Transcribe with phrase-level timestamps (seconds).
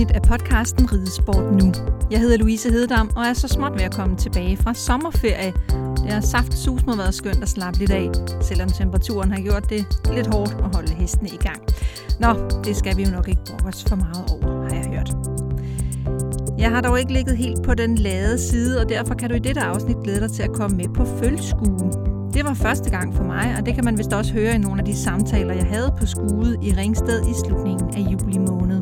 [0.00, 1.72] Afsnit af podcasten Ridesport Nu.
[2.10, 5.52] Jeg hedder Louise Hededam og er så småt ved at komme tilbage fra sommerferie.
[6.02, 8.10] Det har saft sus med været skønt at slappe lidt af,
[8.42, 11.62] selvom temperaturen har gjort det lidt hårdt at holde hestene i gang.
[12.20, 12.28] Nå,
[12.64, 15.12] det skal vi jo nok ikke bruge os for meget over, har jeg hørt.
[16.58, 19.38] Jeg har dog ikke ligget helt på den lade side, og derfor kan du i
[19.38, 21.90] dette afsnit glæde dig til at komme med på følskue.
[22.34, 24.80] Det var første gang for mig, og det kan man vist også høre i nogle
[24.80, 28.79] af de samtaler, jeg havde på skuet i Ringsted i slutningen af juli måned.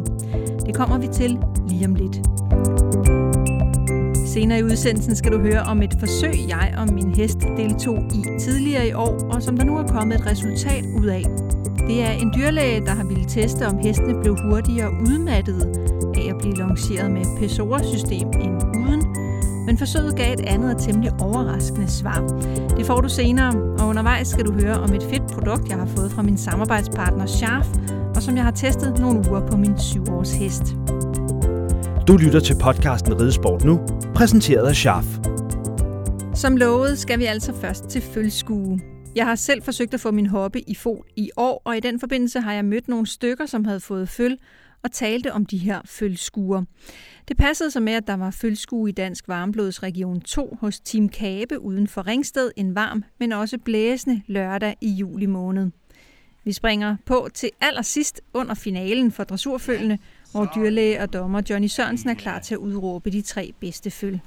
[0.78, 2.16] Kommer vi til lige om lidt.
[4.28, 8.24] Senere i udsendelsen skal du høre om et forsøg, jeg og min hest deltog i
[8.40, 11.24] tidligere i år, og som der nu er kommet et resultat ud af.
[11.88, 15.66] Det er en dyrlæge, der har ville teste, om hestene blev hurtigere udmattede
[16.16, 19.02] af at blive lanceret med PSOA-system end uden,
[19.66, 22.40] men forsøget gav et andet og temmelig overraskende svar.
[22.76, 25.86] Det får du senere, og undervejs skal du høre om et fedt produkt, jeg har
[25.86, 27.68] fået fra min samarbejdspartner Scharf,
[28.18, 30.62] og som jeg har testet nogle uger på min syvårs hest.
[32.08, 33.80] Du lytter til podcasten Ridesport Nu,
[34.14, 35.06] præsenteret af Scharf.
[36.34, 38.80] Som lovet skal vi altså først til følskue.
[39.16, 42.00] Jeg har selv forsøgt at få min hobby i fod i år, og i den
[42.00, 44.36] forbindelse har jeg mødt nogle stykker, som havde fået føl,
[44.82, 46.62] og talte om de her følskuer.
[47.28, 51.08] Det passede så med, at der var følskue i Dansk Varmblods Region 2 hos Team
[51.08, 55.70] Kabe uden for Ringsted en varm, men også blæsende lørdag i juli måned.
[56.48, 59.98] Vi springer på til allersidst under finalen for dressurfølgende,
[60.32, 64.20] hvor dyrlæge og dommer Johnny Sørensen er klar til at udråbe de tre bedste føl.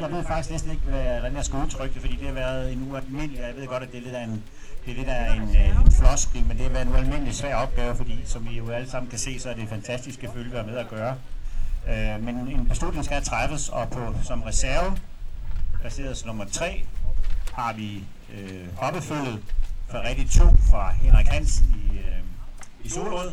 [0.00, 2.90] Jeg ved faktisk næsten ikke, hvordan jeg skal udtrykke det, fordi det har været en
[2.90, 4.42] ualmindelig, jeg ved godt, at det er lidt af en,
[4.84, 7.56] det er lidt af en, øh, en floskel, men det har været en ualmindelig svær
[7.56, 10.76] opgave, fordi som I jo alle sammen kan se, så er det fantastiske følge med
[10.76, 11.16] at gøre.
[11.88, 14.96] Øh, men en beslutning skal træffes, og på, som reserve,
[15.80, 16.84] placeret nummer 3,
[17.52, 18.04] har vi
[18.34, 19.42] øh, hoppefølget
[19.90, 23.32] for rigtig 2 fra Henrik Hansen i, øh, i Solrød.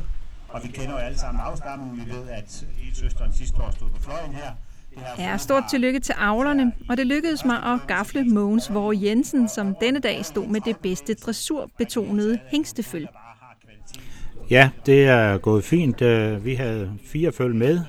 [0.50, 2.06] Og vi kender jo alle sammen afstammen.
[2.06, 4.52] Vi ved, at søsteren sidste år stod på fløjen her.
[5.20, 9.76] Ja, stort tillykke til avlerne, og det lykkedes mig at gafle Mogens Vore Jensen, som
[9.82, 13.08] denne dag stod med det bedste dressurbetonede hængsteføl.
[14.50, 16.02] Ja, det er gået fint.
[16.02, 17.80] Øh, vi havde fire føl med,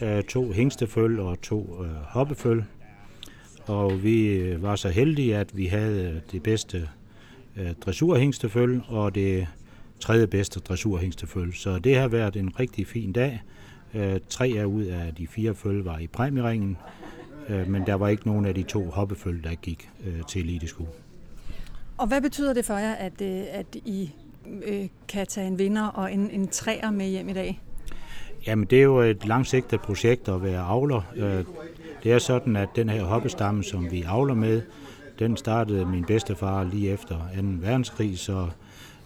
[0.00, 2.64] øh, to hængsteføl og to øh, hoppeføl.
[3.66, 6.88] Og vi var så heldige, at vi havde det bedste
[7.86, 9.46] dressurhængsteføl og det
[10.00, 11.54] tredje bedste dressurhængsteføl.
[11.54, 13.42] Så det har været en rigtig fin dag.
[14.28, 16.76] Tre af ud af de fire føl var i præmieringen,
[17.66, 19.90] men der var ikke nogen af de to hoppeføl, der gik
[20.28, 20.86] til eliteskue.
[21.96, 24.10] Og hvad betyder det for jer, at, at I
[25.08, 27.60] kan tage en vinder og en, en træer med hjem i dag?
[28.46, 31.02] Jamen, det er jo et langsigtet projekt at være avler.
[32.02, 34.62] Det er sådan, at den her hoppestamme, som vi avler med,
[35.18, 37.22] den startede min bedstefar lige efter 2.
[37.60, 38.48] verdenskrig, så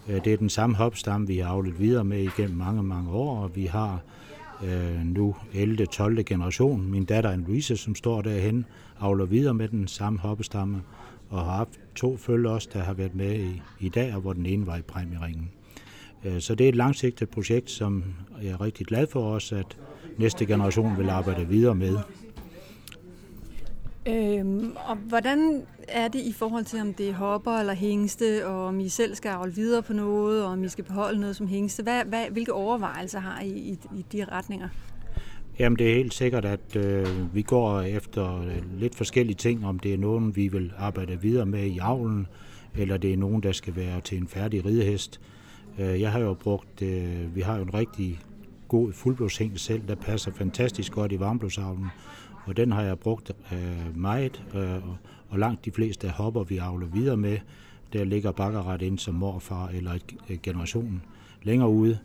[0.09, 3.43] øh, det er den samme hoppestamme, vi har avlet videre med igennem mange, mange år,
[3.43, 4.01] og vi har
[4.63, 5.85] øh, nu 11.
[5.85, 6.23] 12.
[6.23, 6.91] generation.
[6.91, 8.65] Min datter Louise, som står derhen,
[8.99, 10.81] avler videre med den samme hoppestamme,
[11.29, 14.33] og har haft to følge også, der har været med i, i dag, og hvor
[14.33, 15.49] den ene var i præmieringen.
[16.25, 18.03] Øh, så det er et langsigtet projekt, som
[18.41, 19.77] jeg er rigtig glad for os, at
[20.17, 21.97] næste generation vil arbejde videre med.
[24.07, 28.65] Øhm, og hvordan er det i forhold til, om det er hopper eller hængste, og
[28.65, 31.47] om I selv skal afle videre på noget, og om I skal beholde noget som
[31.47, 31.83] hængste?
[31.83, 34.69] Hvad, hvad, hvilke overvejelser har I i, i de retninger?
[35.59, 39.79] Jamen det er helt sikkert, at øh, vi går efter øh, lidt forskellige ting, om
[39.79, 42.27] det er nogen, vi vil arbejde videre med i avlen,
[42.75, 45.21] eller det er nogen, der skal være til en færdig ridehest.
[45.79, 48.19] Øh, jeg har jo brugt, øh, vi har jo en rigtig
[48.67, 51.87] god fuldblodshæng selv, der passer fantastisk godt i varmblodsavlen,
[52.45, 54.87] og den har jeg brugt øh, meget, øh,
[55.29, 57.37] og langt de fleste hopper, vi avler videre med,
[57.93, 59.91] der ligger bakkeret ind som morfar eller
[60.29, 60.91] et
[61.43, 61.99] længere ude.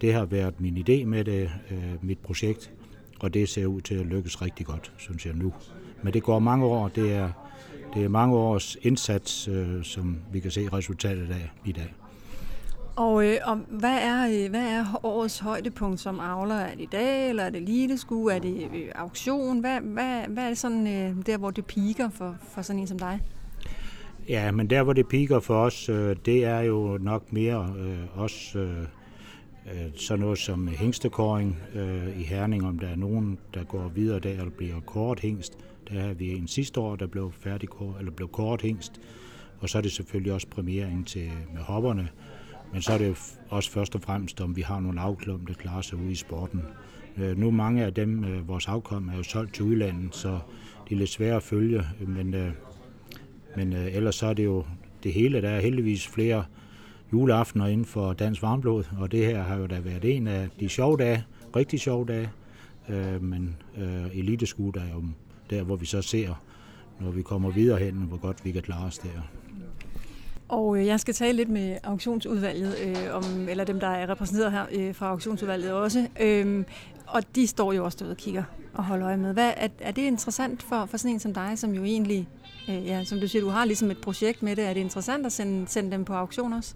[0.00, 2.72] Det har været min idé med det, øh, mit projekt,
[3.20, 5.52] og det ser ud til at lykkes rigtig godt, synes jeg nu.
[6.02, 7.30] Men det går mange år, det er,
[7.94, 12.03] det er mange års indsats, øh, som vi kan se resultatet af i dag.
[12.96, 16.54] Og, øh, og hvad, er, øh, hvad er årets højdepunkt som avler?
[16.54, 18.32] Er det i dag, eller er det eliteskue?
[18.32, 19.60] Er det øh, auktion?
[19.60, 22.86] Hvad, hvad, hvad er det sådan, øh, der, hvor det piker for, for sådan en
[22.86, 23.20] som dig?
[24.28, 28.20] Ja, men der, hvor det piker for os, øh, det er jo nok mere øh,
[28.20, 28.80] også øh,
[29.66, 34.20] øh, sådan noget som hængstekåring øh, i Herning, om der er nogen, der går videre
[34.20, 35.58] der, eller bliver kort hængst.
[35.90, 37.68] Der har vi en sidste år, der blev færdig
[37.98, 39.00] eller blev kort hængst.
[39.60, 42.08] Og så er det selvfølgelig også premiering til, med hopperne.
[42.74, 45.82] Men så er det også først og fremmest, om vi har nogle afklum, der klarer
[45.82, 46.62] sig ude i sporten.
[47.16, 50.38] Øh, nu mange af dem, øh, vores afkom, er jo solgt til udlandet, så
[50.88, 52.50] det er lidt svært at følge, men, øh,
[53.56, 54.64] men øh, ellers så er det jo
[55.02, 55.42] det hele.
[55.42, 56.44] Der er heldigvis flere
[57.12, 60.68] juleaftener inden for Dansk Varmblod, og det her har jo da været en af de
[60.68, 61.24] sjove dage,
[61.56, 62.30] rigtig sjove dage,
[63.20, 63.56] men
[64.12, 65.04] eliteskud er jo
[65.50, 66.44] der, hvor vi så ser,
[67.00, 69.43] når vi kommer videre hen, hvor godt vi kan klare os der.
[70.48, 74.52] Og øh, jeg skal tale lidt med auktionsudvalget, øh, om, eller dem, der er repræsenteret
[74.52, 76.08] her øh, fra auktionsudvalget også.
[76.20, 76.64] Øh,
[77.06, 78.42] og de står jo også derude og kigger
[78.74, 79.32] og holder øje med.
[79.32, 82.28] Hvad, er, er det interessant for, for sådan en som dig, som jo egentlig,
[82.68, 84.64] øh, ja, som du siger, du har ligesom et projekt med det.
[84.64, 86.74] Er det interessant at sende, sende dem på auktion også?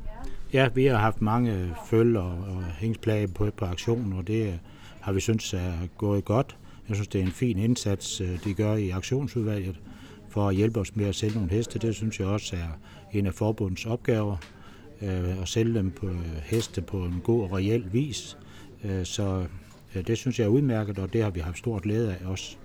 [0.52, 4.52] Ja, vi har haft mange føl og, og hængsplage på, på auktionen, og det øh,
[5.00, 6.56] har vi synes er gået godt.
[6.88, 9.80] Jeg synes, det er en fin indsats, øh, de gør i auktionsudvalget
[10.28, 11.78] for at hjælpe os med at sælge nogle heste.
[11.78, 12.78] Det synes jeg også er
[13.12, 14.36] en af forbundets opgaver,
[15.02, 18.38] øh, at sælge dem på øh, heste på en god og reel vis.
[18.84, 19.46] Øh, så
[19.94, 22.56] øh, det synes jeg er udmærket, og det har vi haft stort glæde af også.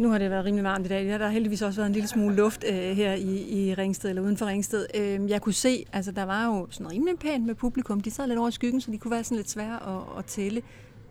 [0.00, 1.06] Nu har det været rimelig varmt i dag.
[1.06, 4.22] Der har heldigvis også været en lille smule luft øh, her i, i Ringsted, eller
[4.22, 4.86] uden for Ringsted.
[4.94, 8.00] Øh, jeg kunne se, altså der var jo sådan rimelig pænt med publikum.
[8.00, 10.24] De sad lidt over i skyggen, så de kunne være sådan lidt svære at, at
[10.24, 10.62] tælle.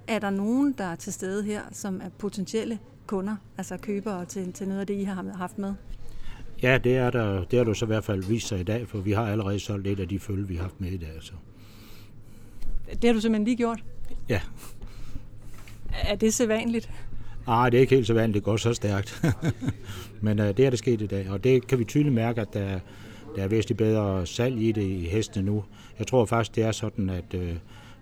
[0.07, 4.53] Er der nogen, der er til stede her, som er potentielle kunder, altså købere til,
[4.53, 5.73] til noget af det, I har haft med?
[6.63, 7.43] Ja, det er der.
[7.43, 9.59] Det har du så i hvert fald vist sig i dag, for vi har allerede
[9.59, 11.11] solgt et af de følge, vi har haft med i dag.
[11.19, 11.33] Så.
[12.91, 13.83] Det har du simpelthen lige gjort?
[14.29, 14.41] Ja.
[16.03, 16.89] Er det sædvanligt?
[17.47, 19.25] Nej, det er ikke helt så vanligt, det går så stærkt.
[20.21, 22.53] Men uh, det er det sket i dag, og det kan vi tydeligt mærke, at
[22.53, 22.79] der,
[23.35, 25.63] der er væsentligt bedre salg i det i hestene nu.
[25.99, 27.41] Jeg tror faktisk, det er sådan, at uh,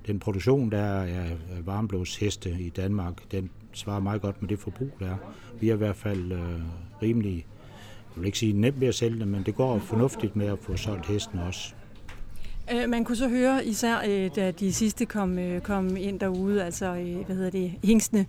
[0.07, 4.91] den produktion, der er af varmblodsheste i Danmark, den svarer meget godt med det forbrug,
[4.99, 5.17] der er.
[5.59, 6.39] Vi er i hvert fald uh,
[7.01, 7.45] rimelig,
[8.15, 10.59] jeg vil ikke sige nemt ved at sælge dem, men det går fornuftigt med at
[10.59, 11.73] få solgt hesten også.
[12.73, 16.63] Øh, man kunne så høre, især øh, da de sidste kom, øh, kom ind derude,
[16.63, 16.93] altså
[17.25, 18.25] hvad hedder det, hingsene,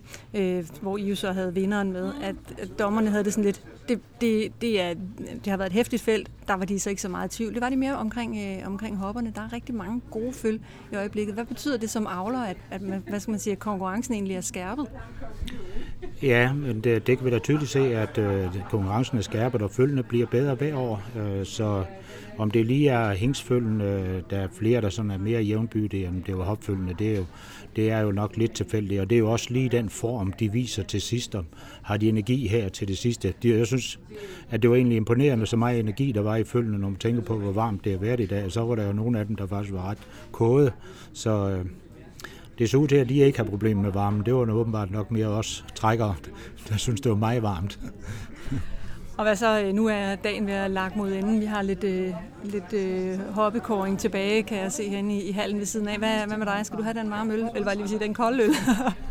[0.81, 2.35] hvor I jo så havde vinderen med, at,
[2.79, 6.31] dommerne havde det sådan lidt, det, det, det, er, det har været et hæftigt felt,
[6.47, 7.53] der var de så ikke så meget i tvivl.
[7.53, 9.31] Det var de mere omkring, omkring hopperne.
[9.35, 10.59] Der er rigtig mange gode føl
[10.91, 11.33] i øjeblikket.
[11.33, 14.35] Hvad betyder det som avler, at, at man, hvad skal man sige, at konkurrencen egentlig
[14.35, 14.87] er skærpet?
[16.21, 19.71] Ja, men det, det kan vi da tydeligt se, at øh, konkurrencen er skærpet, og
[19.71, 21.03] følgende bliver bedre hver år.
[21.19, 21.83] Øh, så
[22.37, 26.23] om det lige er hængsfølgende, øh, der er flere, der sådan er mere jævnbyrdige, end
[26.23, 27.25] det var hopfølgende, det er, jo,
[27.75, 29.01] det er jo nok lidt tilfældigt.
[29.01, 31.35] Og det er jo også lige den form, de viser til sidst.
[31.35, 31.45] om
[31.81, 33.33] Har de energi her til det sidste?
[33.43, 33.99] De, jeg synes,
[34.49, 37.21] at det var egentlig imponerende, så meget energi, der var i følgende, når man tænker
[37.21, 38.51] på, hvor varmt det har været i dag.
[38.51, 39.97] Så var der jo nogle af dem, der faktisk var ret
[40.31, 40.71] kåde.
[41.13, 41.65] Så øh,
[42.57, 44.25] det så ud til, at de ikke har problemer med varmen.
[44.25, 46.15] Det var åbenbart nok mere os trækkere,
[46.69, 47.79] der synes, det var meget varmt.
[49.17, 51.39] Og hvad så, øh, nu er dagen ved at lagt mod enden.
[51.39, 52.13] Vi har lidt, øh,
[52.43, 55.97] lidt øh, hoppekåring tilbage, kan jeg se herinde i, i hallen ved siden af.
[55.97, 56.61] Hvad, hvad med dig?
[56.63, 57.39] Skal du have den varme øl?
[57.39, 58.49] Eller hvad lige sige, den kolde øl?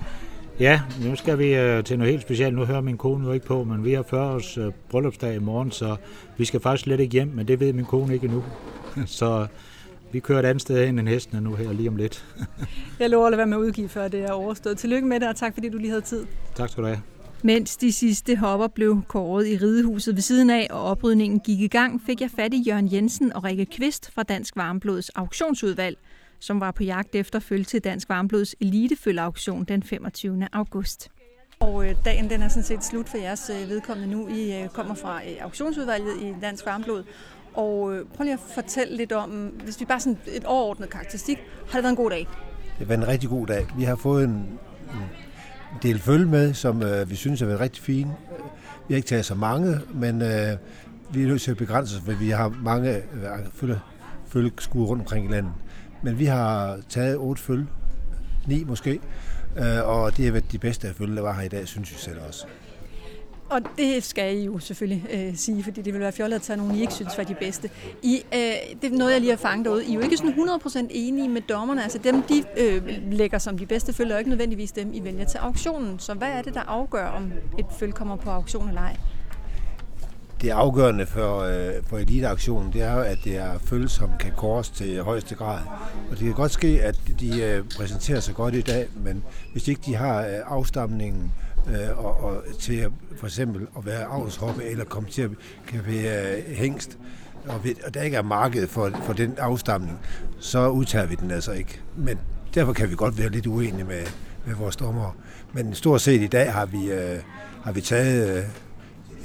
[0.67, 2.57] ja, nu skal vi øh, til noget helt specielt.
[2.57, 5.39] Nu hører min kone jo ikke på, men vi har 40 års øh, bryllupsdag i
[5.39, 5.97] morgen, så
[6.37, 8.45] vi skal faktisk slet ikke hjem, men det ved min kone ikke endnu.
[9.07, 9.47] så
[10.15, 12.25] vi kører et andet sted hen end hestene nu her lige om lidt.
[13.01, 14.79] jeg lover at lade være med at udgive, før det er overstået.
[14.79, 16.27] Tillykke med det, og tak fordi du lige havde tid.
[16.55, 17.03] Tak skal du have.
[17.43, 21.69] Mens de sidste hopper blev kåret i ridehuset ved siden af, og oprydningen gik i
[21.69, 25.99] gang, fik jeg fat i Jørgen Jensen og Rikke Kvist fra Dansk Varmblods auktionsudvalg,
[26.39, 30.49] som var på jagt efter følge til Dansk Varmblods elitefølgeauktion den 25.
[30.53, 31.11] august.
[31.61, 34.29] Og øh, dagen den er sådan set slut for jeres øh, vedkommende nu.
[34.29, 37.05] I øh, kommer fra auktionsudvalget i Dansk Varmblod,
[37.55, 39.31] og øh, prøv lige at fortælle lidt om,
[39.65, 42.19] hvis vi bare sådan et overordnet karakteristik, har det været en god dag?
[42.19, 43.67] Det har været en rigtig god dag.
[43.77, 47.83] Vi har fået en, en del følge med, som øh, vi synes har været rigtig
[47.83, 48.15] fine.
[48.89, 50.57] Vi har ikke taget så mange, men øh,
[51.11, 53.03] vi er nødt til at begrænse os, for vi har mange øh,
[53.53, 53.81] følge,
[54.27, 55.53] følge rundt omkring i landet.
[56.03, 57.67] Men vi har taget otte følge,
[58.47, 59.01] ni måske,
[59.57, 61.97] øh, og det har været de bedste følge, der var her i dag, synes vi
[61.99, 62.47] selv også.
[63.49, 66.57] Og det skal I jo selvfølgelig øh, sige, fordi det vil være fjollet at tage
[66.57, 67.71] nogen, I ikke synes var de bedste.
[68.03, 68.41] I, øh,
[68.83, 69.85] det er noget, jeg lige har fanget derude.
[69.85, 71.83] I er jo ikke sådan 100% enige med dommerne.
[71.83, 72.83] Altså dem, de øh,
[73.13, 75.99] lægger som de bedste følger, er ikke nødvendigvis dem, I vælger til auktionen.
[75.99, 78.97] Så hvad er det, der afgør, om et følge kommer på auktion eller ej?
[80.43, 84.71] Det afgørende for, øh, for eliteauktionen, det er at det er følge, som kan kores
[84.71, 85.59] til højeste grad.
[86.11, 89.69] Og det kan godt ske, at de øh, præsenterer sig godt i dag, men hvis
[89.69, 91.33] ikke de har øh, afstamningen
[91.69, 95.31] øh, og, og til at, for eksempel at være avlshoppe eller komme til at
[95.67, 96.99] kan være øh, hængst,
[97.49, 100.01] og, ved, og der ikke er marked for, for den afstamning,
[100.39, 101.81] så udtager vi den altså ikke.
[101.97, 102.19] Men
[102.55, 104.07] derfor kan vi godt være lidt uenige med,
[104.47, 105.17] med vores dommer.
[105.53, 107.19] Men stort set i dag har vi, øh,
[107.63, 108.45] har vi taget øh,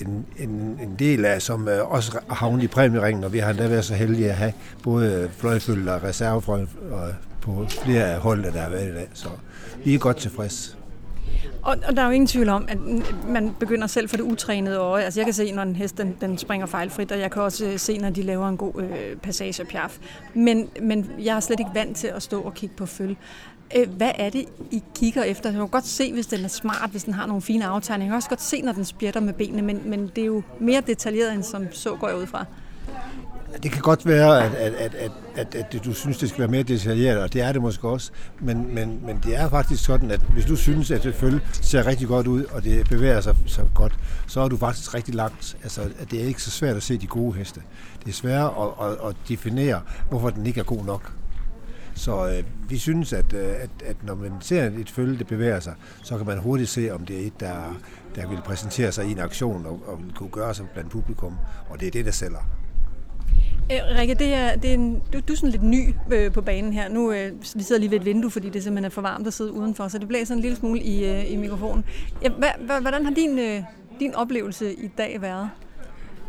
[0.01, 3.67] en, en, en del af, som øh, også havnet i præmieringen, og vi har endda
[3.67, 4.53] været så heldige at have
[4.83, 6.67] både fløjfølge og reservefløj øh,
[7.41, 9.09] på flere af holdene, der har været i dag.
[9.13, 9.29] Så
[9.85, 10.78] vi er godt tilfredse.
[11.63, 12.77] Og, og der er jo ingen tvivl om, at
[13.27, 15.03] man begynder selv for det utrænede øje.
[15.03, 17.65] Altså jeg kan se, når en hest den, den springer fejlfrit, og jeg kan også
[17.65, 19.97] øh, se, når de laver en god øh, passage pjaf.
[20.33, 23.17] Men, men jeg er slet ikke vant til at stå og kigge på følge.
[23.75, 25.49] Øh, hvad er det, I kigger efter?
[25.49, 28.05] Jeg kan godt se, hvis den er smart, hvis den har nogle fine aftegninger.
[28.05, 30.41] Jeg kan også godt se, når den spjætter med benene, men, men det er jo
[30.59, 32.45] mere detaljeret, end som så går jeg ud fra.
[33.63, 36.47] Det kan godt være, at, at, at, at, at, at du synes, det skal være
[36.47, 38.11] mere detaljeret, og det er det måske også.
[38.39, 41.85] Men, men, men det er faktisk sådan, at hvis du synes, at det følge ser
[41.85, 45.57] rigtig godt ud, og det bevæger sig så godt, så er du faktisk rigtig langt.
[45.63, 47.61] Altså, at det er ikke så svært at se de gode heste.
[47.99, 51.11] Det er svært at, at, at definere, hvorfor den ikke er god nok.
[51.95, 55.59] Så øh, vi synes, at, øh, at, at når man ser et følge, det bevæger
[55.59, 57.79] sig, så kan man hurtigt se, om det er et, der,
[58.15, 61.37] der vil præsentere sig i en aktion og, og vil kunne gøre sig blandt publikum.
[61.69, 62.58] Og det er det, der sælger.
[63.71, 66.41] Øh, Rikke, det er, det er en, du, du er sådan lidt ny øh, på
[66.41, 66.89] banen her.
[66.89, 69.33] Nu øh, vi sidder lige ved et vindue, fordi det simpelthen er for varmt at
[69.33, 71.85] sidde udenfor, så det blæser en lille smule i, øh, i mikrofonen.
[72.23, 73.63] Ja, hva, hvordan har din, øh,
[73.99, 75.49] din oplevelse i dag været?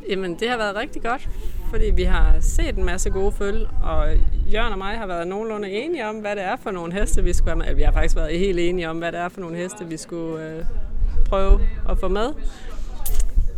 [0.09, 1.29] Jamen, det har været rigtig godt,
[1.71, 4.09] fordi vi har set en masse gode følge, og
[4.53, 7.33] Jørgen og mig har været nogenlunde enige om, hvad det er for nogle heste, vi
[7.33, 7.75] skulle have med.
[7.75, 10.45] Vi har faktisk været helt enige om, hvad det er for nogle heste, vi skulle
[10.45, 10.65] øh,
[11.29, 12.29] prøve at få med.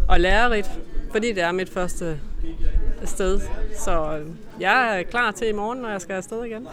[0.09, 0.71] Og lærerigt,
[1.12, 3.40] fordi det er mit første øh, sted.
[3.78, 4.26] Så øh,
[4.61, 6.69] jeg er klar til i morgen, når jeg skal afsted igen.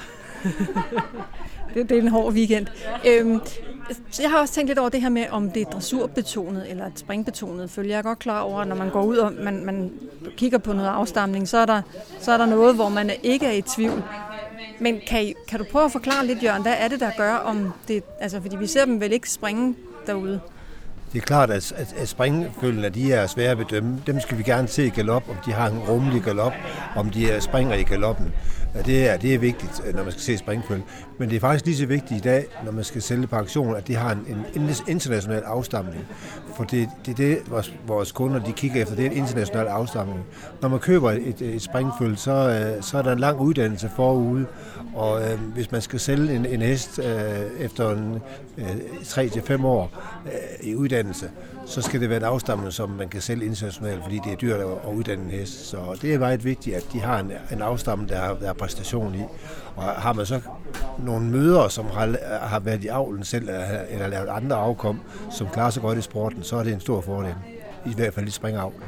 [1.74, 2.68] det, det er en hård weekend.
[3.08, 3.42] Øhm,
[4.22, 7.00] jeg har også tænkt lidt over det her med, om det er dressurbetonet eller et
[7.00, 7.90] springbetonet følge.
[7.90, 9.92] Jeg er godt klar over, at når man går ud og man, man
[10.38, 11.82] kigger på noget afstamning, så er, der,
[12.20, 14.04] så er der noget, hvor man ikke er i tvivl.
[14.80, 17.34] Men kan, I, kan du prøve at forklare lidt, Jørgen, hvad er det, der gør
[17.34, 18.04] om det?
[18.20, 19.76] Altså, fordi vi ser dem vel ikke springe
[20.08, 20.40] derude.
[21.14, 24.02] Det er klart, at, at, at springfølgene de er svære at bedømme.
[24.08, 26.54] Dem skal vi gerne se i galop, om de har en rummelig galop,
[26.96, 28.34] om de springer i galoppen.
[28.74, 30.82] Det er, det er vigtigt, når man skal se springføl.
[31.18, 33.76] Men det er faktisk lige så vigtigt i dag, når man skal sælge på aktion,
[33.76, 36.08] at det har en, en international afstamning.
[36.56, 39.68] For det, det er det, vores, vores kunder de kigger efter, det er en international
[39.68, 40.20] afstamning.
[40.62, 44.46] Når man køber et, et springføl, så, øh, så er der en lang uddannelse forude,
[44.96, 48.20] og øh, hvis man skal sælge en, en hest øh, efter en,
[48.58, 49.92] øh, 3-5 år
[50.26, 51.30] øh, i uddannelse,
[51.70, 54.60] så skal det være et afstamning, som man kan sælge internationalt, fordi det er dyrt
[54.60, 55.70] at uddanne en hest.
[55.70, 59.16] Så det er meget vigtigt, at de har en, en afstamning, der har, der præstation
[59.16, 59.22] i.
[59.76, 60.42] Og har man så
[60.98, 62.16] nogle møder, som har,
[62.48, 65.00] har været i avlen selv, eller, eller lavet andre afkom,
[65.32, 67.36] som klarer sig godt i sporten, så er det en stor fordel.
[67.86, 68.84] I hvert fald i springavlen.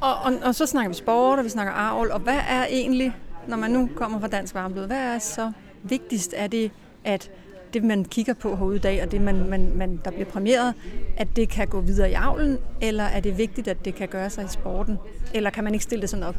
[0.00, 3.16] Og, og, og så snakker vi sport, og vi snakker avl, og hvad er egentlig,
[3.46, 6.34] når man nu kommer fra Dansk Varmblod, hvad er så vigtigst?
[6.36, 6.70] Er det,
[7.04, 7.30] at
[7.74, 10.74] det, man kigger på herude i dag, og det, man, man, man, der bliver præmieret,
[11.16, 14.30] at det kan gå videre i avlen, eller er det vigtigt, at det kan gøre
[14.30, 14.98] sig i sporten?
[15.34, 16.34] Eller kan man ikke stille det sådan op?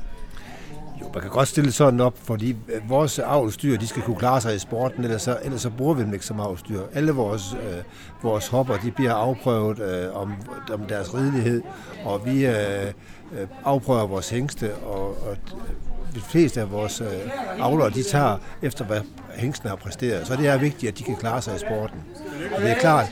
[1.01, 4.15] Jo, man kan godt stille det sådan op, fordi øh, vores avlstyr, de skal kunne
[4.15, 6.81] klare sig i sporten, ellers så, ellers så bruger vi dem ikke som avlstyr.
[6.93, 7.83] Alle vores, øh,
[8.23, 10.33] vores hopper, de bliver afprøvet øh, om,
[10.73, 11.61] om deres ridelighed,
[12.05, 12.53] og vi øh,
[12.85, 15.37] øh afprøver vores hængste, og, og
[16.15, 17.07] de fleste af vores øh,
[17.59, 19.01] avlere, de tager efter, hvad
[19.35, 20.27] hængsten har præsteret.
[20.27, 21.99] Så det er vigtigt, at de kan klare sig i sporten.
[22.55, 23.05] Og det er klart,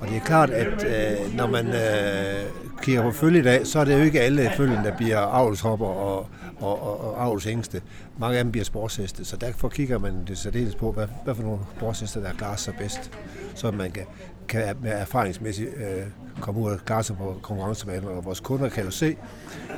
[0.00, 2.46] og det er klart, at øh, når man øh,
[2.82, 5.86] kigger på følge i dag, så er det jo ikke alle følgen, der bliver avlshopper
[5.86, 6.26] og,
[6.60, 7.82] og, og, og avlshængste.
[8.18, 11.42] Mange af dem bliver sportsheste, så derfor kigger man det særdeles på, hvad, hvad for
[11.42, 13.10] nogle sportsheste, der klarer sig bedst,
[13.54, 14.04] så man kan,
[14.48, 16.06] kan erfaringsmæssigt øh,
[16.40, 18.08] komme ud og klare sig på konkurrencebanen.
[18.08, 19.16] Og vores kunder kan jo se,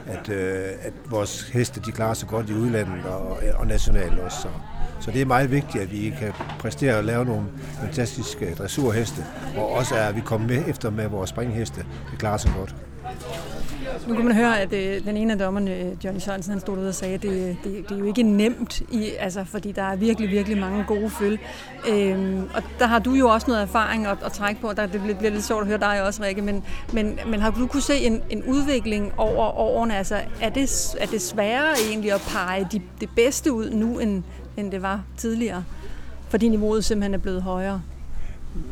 [0.06, 4.40] at, øh, at vores heste de klarer sig godt i udlandet og, og nationalt også.
[4.40, 4.48] Så,
[5.00, 7.46] så det er meget vigtigt, at vi kan præstere og lave nogle
[7.80, 9.24] fantastiske dressurheste,
[9.56, 11.86] og også at vi kommer med efter med vores springheste.
[12.10, 12.74] Det klarer sig godt.
[14.06, 16.78] Nu kan man høre, at øh, den ene af dommerne, øh, Johnny Sørensen, han stod
[16.78, 19.82] ud og sagde, at det, det, det er jo ikke nemt, i, altså, fordi der
[19.82, 21.38] er virkelig, virkelig mange gode følge.
[21.88, 24.72] Øhm, og der har du jo også noget erfaring at, at trække på.
[24.76, 26.42] Der, det bliver, bliver lidt sjovt at høre dig også, Rikke.
[26.42, 29.96] Men, men, men har du kunne se en, en udvikling over årene?
[29.96, 34.22] Altså, er det, er det sværere egentlig at pege de, det bedste ud nu, end,
[34.56, 35.64] end det var tidligere?
[36.28, 37.82] Fordi niveauet simpelthen er blevet højere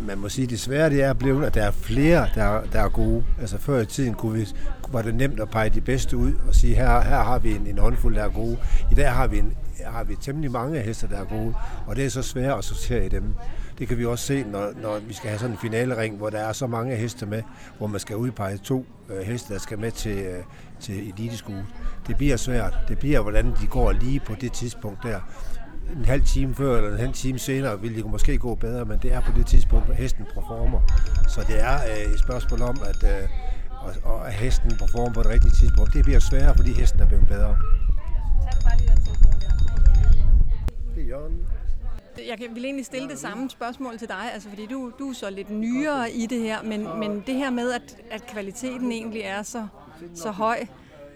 [0.06, 3.25] man må sige, desværre det er blevet, at der er flere, der, der er gode.
[3.40, 4.49] Altså før i tiden kunne vi,
[4.92, 7.66] var det nemt at pege de bedste ud og sige, her, her har vi en,
[7.66, 8.59] en håndfuld, der er gode.
[8.92, 9.52] I dag har vi, en,
[9.85, 11.54] har vi temmelig mange heste, der er gode,
[11.87, 13.35] og det er så svært at sortere i dem.
[13.78, 16.38] Det kan vi også se, når, når vi skal have sådan en finalering, hvor der
[16.38, 17.42] er så mange heste med,
[17.78, 20.42] hvor man skal udpege to øh, heste, der skal med til, øh,
[20.80, 21.66] til eliteskue.
[22.06, 22.78] Det bliver svært.
[22.88, 25.21] Det bliver, hvordan de går lige på det tidspunkt der
[25.93, 28.99] en halv time før eller en halv time senere ville det måske gå bedre, men
[29.02, 30.81] det er på det tidspunkt, hvor hesten performer.
[31.28, 33.28] Så det er øh, et spørgsmål om, at, øh,
[34.05, 35.95] og, at hesten performer på det rigtige tidspunkt.
[35.95, 37.57] Det bliver sværere, fordi hesten er blevet bedre.
[40.95, 41.47] Det er Jørgen.
[42.28, 45.31] jeg vil egentlig stille det samme spørgsmål til dig, altså fordi du, du er så
[45.31, 49.43] lidt nyere i det her, men, men det her med, at, at kvaliteten egentlig er
[49.43, 49.66] så,
[50.14, 50.66] så høj,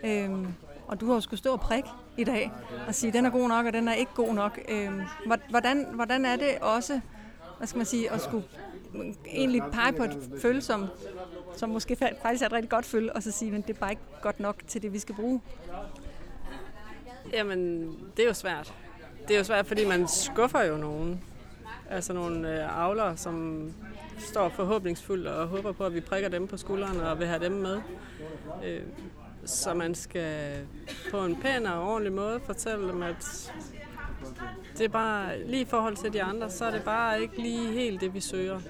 [0.05, 0.47] øhm,
[0.89, 1.89] og du har jo skulle stå og prikke
[2.21, 2.53] i dag
[2.87, 4.61] og sige, den er god nok, og den er ikke god nok.
[4.69, 5.01] Øhm,
[5.51, 7.01] hvordan, hvordan er det også,
[7.59, 8.45] hvad skal man sige, at skulle
[9.27, 10.87] egentlig pege på et følge, som,
[11.57, 13.91] som måske faktisk er et rigtig godt føl, og så sige, men det er bare
[13.91, 15.41] ikke godt nok til det, vi skal bruge?
[17.33, 18.75] Jamen, det er jo svært.
[19.29, 21.25] Det er jo svært, fordi man skuffer jo nogen.
[21.91, 23.65] Altså nogle øh, avler, som
[24.19, 27.53] står forhåbningsfuldt og håber på, at vi prikker dem på skulderen og vil have dem
[27.53, 27.81] med.
[28.65, 28.81] Øh,
[29.51, 30.53] så man skal
[31.11, 33.53] på en pæn og ordentlig måde fortælle dem, at
[34.79, 37.73] det er bare lige i forhold til de andre, så er det bare ikke lige
[37.73, 38.61] helt det, vi søger.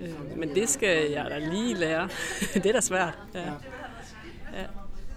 [0.00, 2.08] Øh, men det skal jeg da lige lære.
[2.54, 3.18] det er da svært.
[3.34, 3.40] Ja.
[3.40, 4.64] Ja.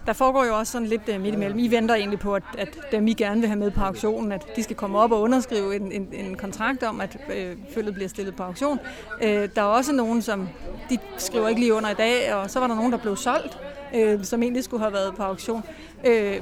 [0.05, 1.59] Der foregår jo også sådan lidt øh, midt imellem.
[1.59, 4.45] I venter egentlig på, at, at dem I gerne vil have med på auktionen, at
[4.55, 8.09] de skal komme op og underskrive en, en, en kontrakt om, at øh, følget bliver
[8.09, 8.79] stillet på auktion.
[9.21, 10.49] Øh, der er også nogen, som
[10.89, 13.57] de skriver ikke lige under i dag, og så var der nogen, der blev solgt,
[13.95, 15.63] øh, som egentlig skulle have været på auktion.
[16.05, 16.41] Øh,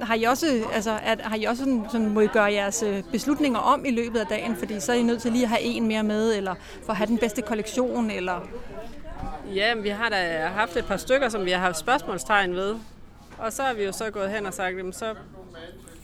[0.00, 3.02] har I også, altså, at, har I også sådan, sådan, må I gøre jeres øh,
[3.12, 5.62] beslutninger om i løbet af dagen, fordi så er I nødt til lige at have
[5.62, 8.40] en mere med, eller for at have den bedste kollektion, eller
[9.54, 12.74] Ja, vi har da haft et par stykker, som vi har haft spørgsmålstegn ved.
[13.38, 15.14] Og så har vi jo så gået hen og sagt, dem, så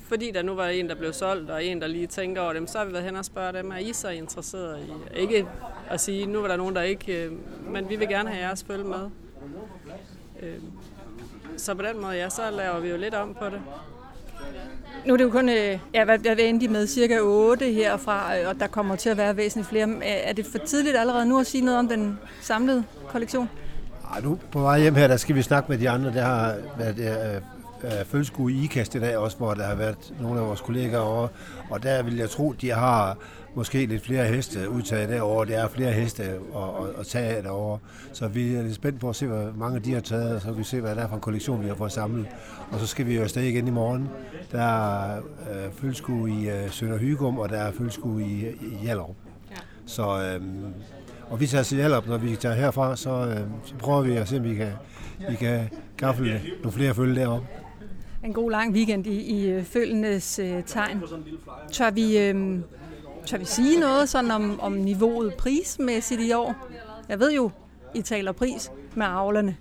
[0.09, 2.67] fordi der nu var en, der blev solgt, og en, der lige tænker over dem,
[2.67, 5.21] så har vi været hen og spørge dem, er I så interesseret i?
[5.21, 5.47] Ikke
[5.91, 7.33] at sige, nu var der nogen, der ikke, øh,
[7.73, 9.11] men vi vil gerne have jeres følge med.
[10.43, 10.55] Øh,
[11.57, 13.61] så på den måde, ja, så laver vi jo lidt om på det.
[15.07, 18.61] Nu er det jo kun, øh, ja, hvad jeg endte med cirka 8 herfra, og
[18.61, 20.05] der kommer til at være væsentligt flere.
[20.05, 23.49] Er det for tidligt allerede nu at sige noget om den samlede kollektion?
[24.15, 26.13] Ej, nu på vej hjem her, der skal vi snakke med de andre.
[26.13, 27.43] Der har været øh,
[27.85, 31.01] øh, følskue i IKAST i dag også, hvor der har været nogle af vores kollegaer
[31.01, 31.29] over.
[31.71, 33.17] Og der vil jeg tro, de har
[33.55, 35.47] måske lidt flere heste udtaget derovre.
[35.47, 37.79] Der er flere heste at, at, at tage af derovre.
[38.13, 40.47] Så vi er lidt spændt på at se, hvor mange de har taget, og så
[40.47, 42.27] kan vi se, hvad det er for en kollektion, vi har fået samlet.
[42.73, 44.09] Og så skal vi jo afsted igen i morgen.
[44.53, 49.17] Der er øh, følskue i øh, Sønder Hygum, og der er følskue i, i Hjallerup.
[49.51, 49.57] Ja.
[49.87, 50.43] Så, øh,
[51.31, 54.29] og vi tager til Hjallerup, når vi tager herfra, så, øh, så prøver vi at
[54.29, 54.73] se, om vi kan,
[55.31, 57.47] vi kan gaffle nogle flere følge deroppe.
[58.25, 61.03] En god lang weekend i, i øh, følgendes øh, tegn.
[61.73, 62.59] Tør vi, øh,
[63.27, 66.55] tør vi sige noget sådan om, om niveauet prismæssigt i år?
[67.09, 67.51] Jeg ved jo,
[67.95, 69.57] I taler pris med avlerne.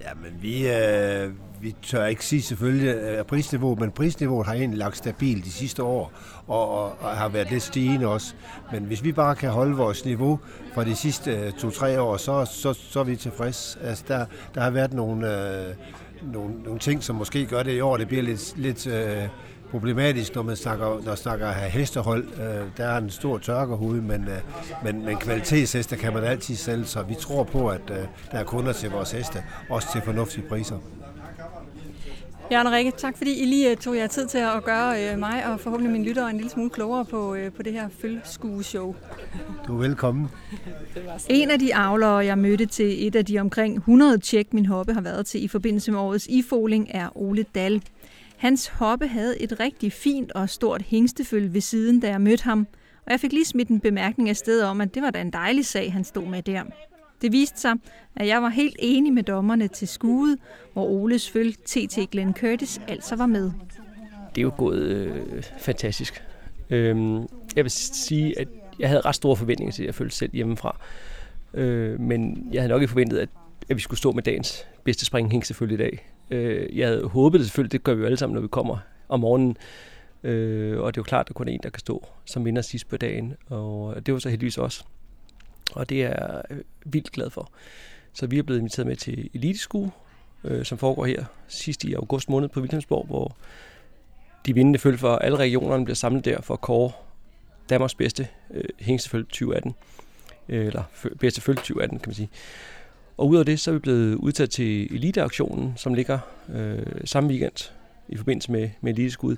[0.00, 4.78] Ja, men vi, øh, vi tør ikke sige selvfølgelig øh, prisniveau, men prisniveauet har egentlig
[4.78, 6.12] lagt stabilt de sidste år,
[6.46, 8.34] og, og, og har været lidt stigende også.
[8.72, 10.40] Men hvis vi bare kan holde vores niveau
[10.74, 13.78] fra de sidste øh, to-tre år, så, så, så er vi tilfreds.
[13.82, 15.74] Altså, der, der har været nogle, øh,
[16.32, 19.22] nogle, nogle ting, som måske gør det i år, det bliver lidt, lidt øh,
[19.74, 22.28] problematisk, når man snakker, når man snakker have hestehold.
[22.28, 24.38] Øh, der er en stor tørkerhoved, men, øh,
[24.84, 27.96] men, men kvalitetsheste kan man altid sælge, så vi tror på, at øh,
[28.32, 30.78] der er kunder til vores heste, også til fornuftige priser.
[32.52, 35.92] Jørgen Rikke, tak fordi I lige tog jer tid til at gøre mig og forhåbentlig
[35.92, 38.94] mine lyttere en lille smule klogere på, på det her følskue-show.
[39.66, 40.28] Du er velkommen.
[41.28, 44.92] en af de avlere, jeg mødte til et af de omkring 100 tjek, min hoppe
[44.92, 47.82] har været til i forbindelse med årets ifoling, er Ole Dal.
[48.44, 52.66] Hans hoppe havde et rigtig fint og stort hængsteføl ved siden, da jeg mødte ham,
[53.06, 55.30] og jeg fik lige smidt en bemærkning af sted om, at det var da en
[55.30, 56.62] dejlig sag, han stod med der.
[57.22, 57.74] Det viste sig,
[58.16, 60.38] at jeg var helt enig med dommerne til skuet,
[60.72, 63.52] hvor Oles følge TT Glenn Curtis altså var med.
[64.34, 66.24] Det er jo gået øh, fantastisk.
[66.70, 67.16] Øhm,
[67.56, 70.80] jeg vil sige, at jeg havde ret store forventninger til at følge selv hjemmefra.
[71.54, 73.28] Øh, men jeg havde nok ikke forventet, at,
[73.68, 76.13] at vi skulle stå med dagens bedste springhæng selvfølgelig i dag.
[76.30, 78.78] Øh, jeg havde håbet det selvfølgelig, det gør vi jo alle sammen, når vi kommer
[79.08, 79.56] om morgenen.
[80.22, 82.44] Øh, og det er jo klart, at der kun er en, der kan stå som
[82.44, 83.34] vinder sidst på dagen.
[83.46, 84.84] Og det var så heldigvis også.
[85.72, 86.42] Og det er jeg
[86.84, 87.50] vildt glad for.
[88.12, 89.90] Så vi er blevet inviteret med til Eliteskue,
[90.44, 93.36] øh, som foregår her sidst i august måned på Vilhelmsborg, hvor
[94.46, 96.92] de vindende følge for alle regionerne bliver samlet der for at kåre
[97.70, 99.74] Danmarks bedste øh, hængstefølge 2018.
[100.48, 100.82] Øh, eller
[101.20, 102.28] bedste følge 2018, kan man sige.
[103.16, 106.18] Og udover det, så er vi blevet udtaget til Eliteaktionen, som ligger
[106.54, 107.72] øh, samme weekend
[108.08, 109.36] i forbindelse med, med Eliteskud.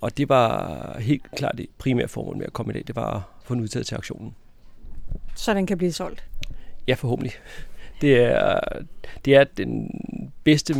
[0.00, 3.14] Og det var helt klart det primære formål med at komme i dag, det var
[3.14, 4.34] at få den udtaget til aktionen.
[5.36, 6.24] Så den kan blive solgt?
[6.88, 7.32] Ja, forhåbentlig.
[8.00, 8.60] Det er,
[9.24, 9.90] det er den
[10.44, 10.74] bedste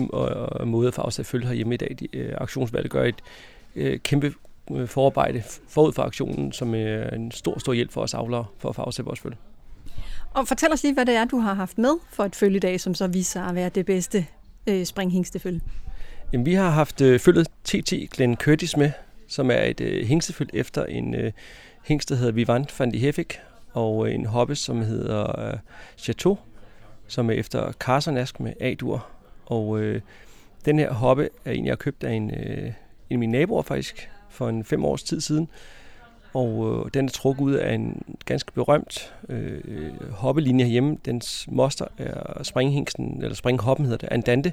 [0.65, 1.97] måde at få afsat følge herhjemme i dag.
[1.99, 3.23] De, øh, aktionsvalget gør et
[3.77, 4.33] øh, kæmpe
[4.73, 8.69] øh, forarbejde forud for aktionen, som er en stor, stor hjælp for os avlere for
[8.69, 9.37] at få afsat vores følge.
[10.37, 12.95] Og fortæl os lige, hvad det er, du har haft med for et følgedag, som
[12.95, 14.27] så viser sig at være det bedste
[14.67, 15.61] øh, springhingstefølge.
[16.33, 18.91] Jamen, vi har haft øh, følget TT Glenn Curtis med,
[19.29, 21.33] som er et øh, hingstefølge efter en øh,
[21.85, 23.39] hingst, der hedder Vivant van de Heffik,
[23.73, 25.59] og øh, en hoppe, som hedder øh,
[25.99, 26.39] Chateau,
[27.07, 29.07] som er efter Karsonask med A-dur.
[29.47, 30.01] Og øh,
[30.65, 32.73] den her hoppe er en, jeg har købt af en, øh, en
[33.11, 35.49] af mine naboer faktisk, for en fem års tid siden.
[36.37, 39.61] Og øh, den er trukket ud af en ganske berømt øh,
[40.11, 40.97] hoppelinje herhjemme.
[41.05, 44.53] Dens moster er springhingsten, eller springhoppen hedder det, Andante,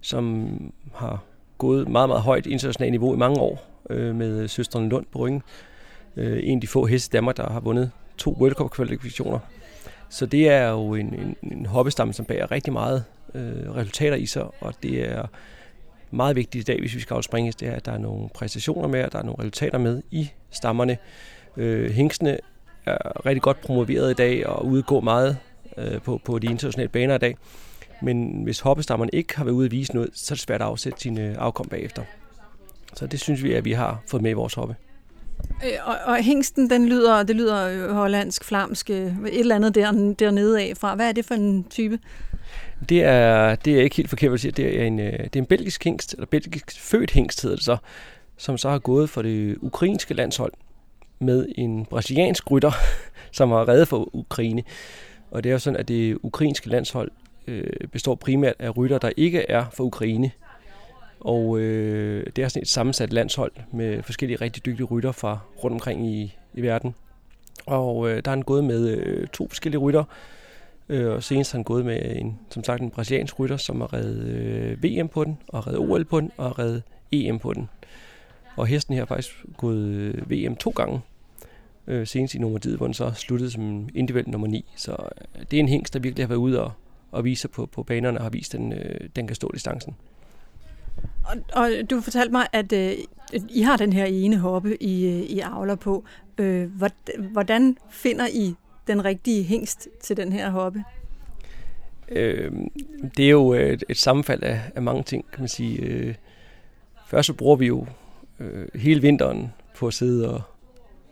[0.00, 0.48] som
[0.94, 1.22] har
[1.58, 5.42] gået meget, meget højt internationalt niveau i mange år øh, med søsteren Lund på ryggen.
[6.16, 9.38] Øh, en af de få heste i Danmark, der har vundet to World Cup kvalifikationer.
[10.08, 13.04] Så det er jo en, en, en hoppestamme, som bærer rigtig meget
[13.34, 15.26] øh, resultater i sig, og det er
[16.10, 18.88] meget vigtigt i dag, hvis vi skal afspringes, det er, at der er nogle præstationer
[18.88, 20.98] med, og der er nogle resultater med i stammerne.
[21.56, 22.38] Øh, hængsene
[22.86, 25.38] er rigtig godt promoveret i dag og udgår meget
[25.76, 27.36] øh, på, på de internationale baner i dag.
[28.02, 30.66] Men hvis hoppestammerne ikke har været ude at vise noget, så er det svært at
[30.66, 32.02] afsætte sine øh, afkom bagefter.
[32.94, 34.76] Så det synes vi, at vi har fået med i vores hoppe.
[35.64, 39.74] Øh, og, og hængsten, den lyder, det lyder øh, hollandsk, flamsk, øh, et eller andet
[39.74, 40.94] der, dernede af fra.
[40.94, 41.98] Hvad er det for en type?
[42.88, 44.52] Det er, det er ikke helt forkert at sige.
[44.52, 47.64] Det er en, øh, det er en belgisk hængst, eller belgisk født hængst hedder det
[47.64, 47.76] så,
[48.36, 50.52] som så har gået for det ukrainske landshold
[51.18, 52.72] med en brasiliansk rytter,
[53.32, 54.62] som har reddet for Ukraine.
[55.30, 57.10] Og det er jo sådan, at det ukrainske landshold
[57.46, 60.30] øh, består primært af rytter, der ikke er for Ukraine.
[61.20, 65.74] Og øh, det er sådan et sammensat landshold med forskellige rigtig dygtige rytter fra rundt
[65.74, 66.94] omkring i, i verden.
[67.66, 70.04] Og øh, der er en gået med øh, to forskellige rytter,
[70.90, 73.92] Øh, og senest har han gået med en, som sagt, en brasiliansk rytter, som har
[73.92, 77.68] reddet øh, VM på den, og reddet OL på den, og reddet EM på den.
[78.56, 81.00] Og hesten her har faktisk gået øh, VM to gange.
[81.86, 84.64] Øh, senest i nummer hvor den så sluttede som individuel nummer 9.
[84.76, 86.72] Så øh, det er en hængst, der virkelig har været ude og,
[87.10, 89.94] og vise på, på banerne, og har vist, at den, øh, den kan stå distancen.
[91.24, 92.92] Og, og du fortalte mig, at øh,
[93.48, 96.04] I har den her ene hoppe, I, øh, I avler på.
[96.38, 96.70] Øh,
[97.32, 98.54] hvordan finder I
[98.90, 100.84] den rigtige hængst til den her hoppe?
[102.08, 102.52] Øh,
[103.16, 105.82] det er jo øh, et, et sammenfald af, af mange ting, kan man sige.
[105.82, 106.14] Øh,
[107.06, 107.86] først så bruger vi jo
[108.40, 110.42] øh, hele vinteren på at sidde og,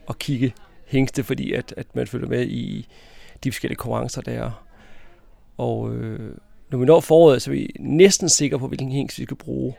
[0.06, 0.54] og kigge
[0.86, 2.88] hængste, fordi at, at man følger med i
[3.44, 4.64] de forskellige konkurrencer, der er.
[5.56, 6.36] Og øh,
[6.70, 9.74] når vi når foråret, så er vi næsten sikre på, hvilken hængst vi skal bruge.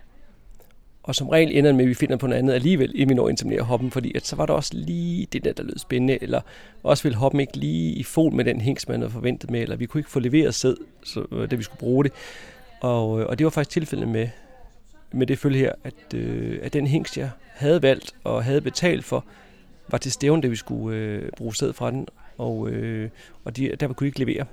[1.09, 3.29] Og som regel ender med, at vi finder på noget andet alligevel, inden vi når
[3.29, 6.41] ind hoppen, fordi at så var der også lige det der, der lød spændende, eller
[6.83, 9.75] også ville hoppen ikke lige i fod med den hængs, man havde forventet med, eller
[9.75, 12.11] vi kunne ikke få leveret sæd, så, øh, da vi skulle bruge det.
[12.81, 14.27] Og, øh, og det var faktisk tilfældet med,
[15.11, 19.05] med det følge her, at, øh, at den hængst, jeg havde valgt og havde betalt
[19.05, 19.25] for,
[19.87, 23.09] var til stævn, da vi skulle øh, bruge sæd fra den, og, øh,
[23.43, 24.45] og de, der kunne vi ikke levere.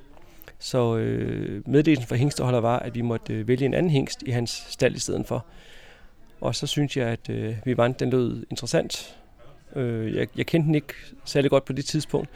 [0.59, 4.31] Så øh, meddelelsen fra hængsteholder var, at vi måtte øh, vælge en anden hængst i
[4.31, 5.47] hans stald i stedet for.
[6.41, 9.17] Og så synes jeg, at øh, vi vandt, den lød interessant.
[9.77, 10.95] Øh, jeg, jeg kendte den ikke
[11.25, 12.29] særlig godt på det tidspunkt.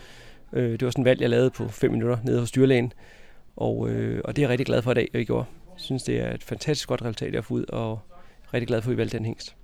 [0.53, 2.93] Øh, det var sådan et valg, jeg lavede på 5 minutter nede hos dyrlægen.
[3.57, 5.45] Og, øh, og det er jeg rigtig glad for i dag, jeg gjorde.
[5.67, 8.01] Jeg synes, det er et fantastisk godt resultat, jeg har fået ud, og
[8.43, 9.57] jeg er rigtig glad for, at vi valgte den hængst.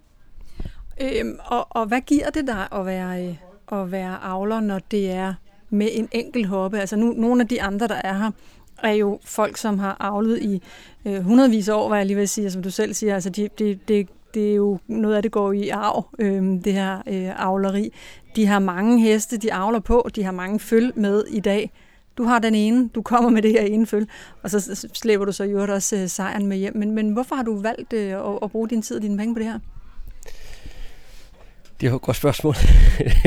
[1.01, 3.37] Øhm, og, og hvad giver det dig at være, øh,
[3.81, 5.35] at være avler, når det er
[5.71, 6.81] med en enkelt hoppe?
[6.81, 8.31] Altså nu, nogle af de andre, der er her,
[8.83, 10.63] er jo folk, som har avlet i
[11.05, 13.15] øh, hundredvis af år, hvad jeg lige vil sige, som du selv siger.
[13.15, 16.73] Altså det, det, det, det er jo noget af det går i arv, øh, det
[16.73, 17.93] her øh, avleri.
[18.37, 21.73] De har mange heste, de avler på, de har mange føl med i dag.
[22.19, 24.07] Du har den ene, du kommer med det her ene føl,
[24.43, 26.77] og så slæber du så jo også øh, sejren med hjem.
[26.77, 29.35] Men, men hvorfor har du valgt øh, at, at bruge din tid og dine penge
[29.35, 29.59] på det her?
[31.81, 32.55] Det er jo et godt spørgsmål.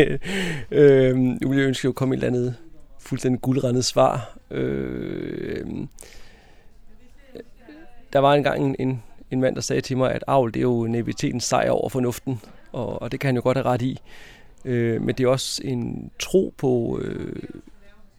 [0.71, 2.55] øh, nu ville jeg ønske, at komme et eller andet
[2.99, 4.37] fuldstændig guldrendet svar.
[4.51, 5.87] Øh, øhm,
[8.13, 10.63] der var engang en, en, en mand, der sagde til mig, at avl det er
[10.63, 13.99] jo naivitetens sejr over fornuften, og, og det kan han jo godt have ret i.
[14.65, 17.43] Øh, men det er også en tro på, øh,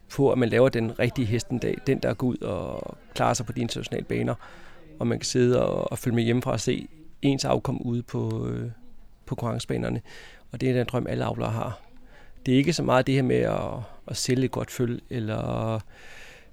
[0.09, 3.47] på, at man laver den rigtige hesten dag, den der går ud og klarer sig
[3.47, 4.35] på de internationale baner,
[4.99, 6.89] og man kan sidde og, og følge med hjemmefra og se
[7.23, 8.71] ens afkom ude på, øh,
[9.27, 10.01] på konkurrencebanerne.
[10.53, 11.81] Og det er den drøm, alle avlere har.
[12.47, 13.61] Det er ikke så meget det her med at,
[14.07, 15.81] at sælge et godt føl, eller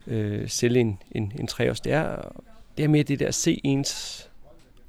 [0.07, 1.81] øh, sælge en, en, en træårs.
[1.81, 2.31] Det er,
[2.77, 4.26] det er mere det der at se ens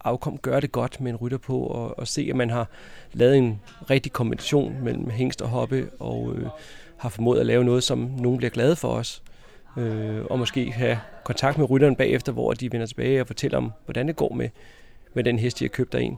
[0.09, 2.69] afkom gøre det godt med en rytter på, og, og se, at man har
[3.13, 6.47] lavet en rigtig kombination mellem hængst og hoppe, og øh,
[6.97, 9.23] har formået at lave noget, som nogen bliver glade for os.
[9.77, 13.73] Øh, og måske have kontakt med rytteren bagefter, hvor de vender tilbage og fortæller om,
[13.85, 14.49] hvordan det går med,
[15.15, 16.17] med den hest, de har købt af.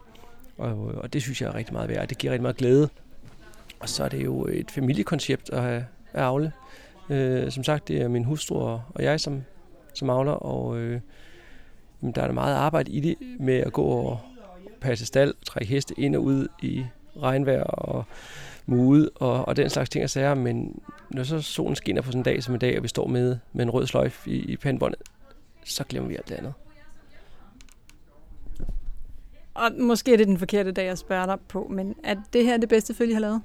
[0.58, 2.08] Og, og det synes jeg er rigtig meget værd.
[2.08, 2.88] Det giver rigtig meget glæde.
[3.80, 6.52] Og så er det jo et familiekoncept at have at avle.
[7.10, 8.56] Øh, som sagt, det er min hustru
[8.94, 9.42] og jeg, som,
[9.94, 11.00] som avler, og øh,
[12.02, 14.20] der er meget arbejde i det med at gå og
[14.80, 16.84] passe stald, trække heste ind og ud i
[17.22, 18.04] regnvejr og
[18.66, 22.20] mude og, og den slags ting og sager, men når så solen skinner på sådan
[22.20, 24.56] en dag som i dag, og vi står med, med en rød sløjf i, i
[24.56, 25.00] pandbåndet,
[25.64, 26.54] så glemmer vi alt det andet.
[29.54, 32.56] Og måske er det den forkerte dag at spørge dig på, men er det her
[32.56, 33.42] det bedste følge, I har lavet?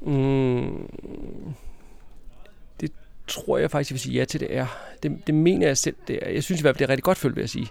[0.00, 0.88] Mm,
[3.28, 4.66] tror jeg faktisk, jeg vil sige ja til, det er.
[5.02, 6.30] Det, det mener jeg selv, det er.
[6.30, 7.68] Jeg synes i hvert fald, det er rigtig godt følt, vil jeg sige.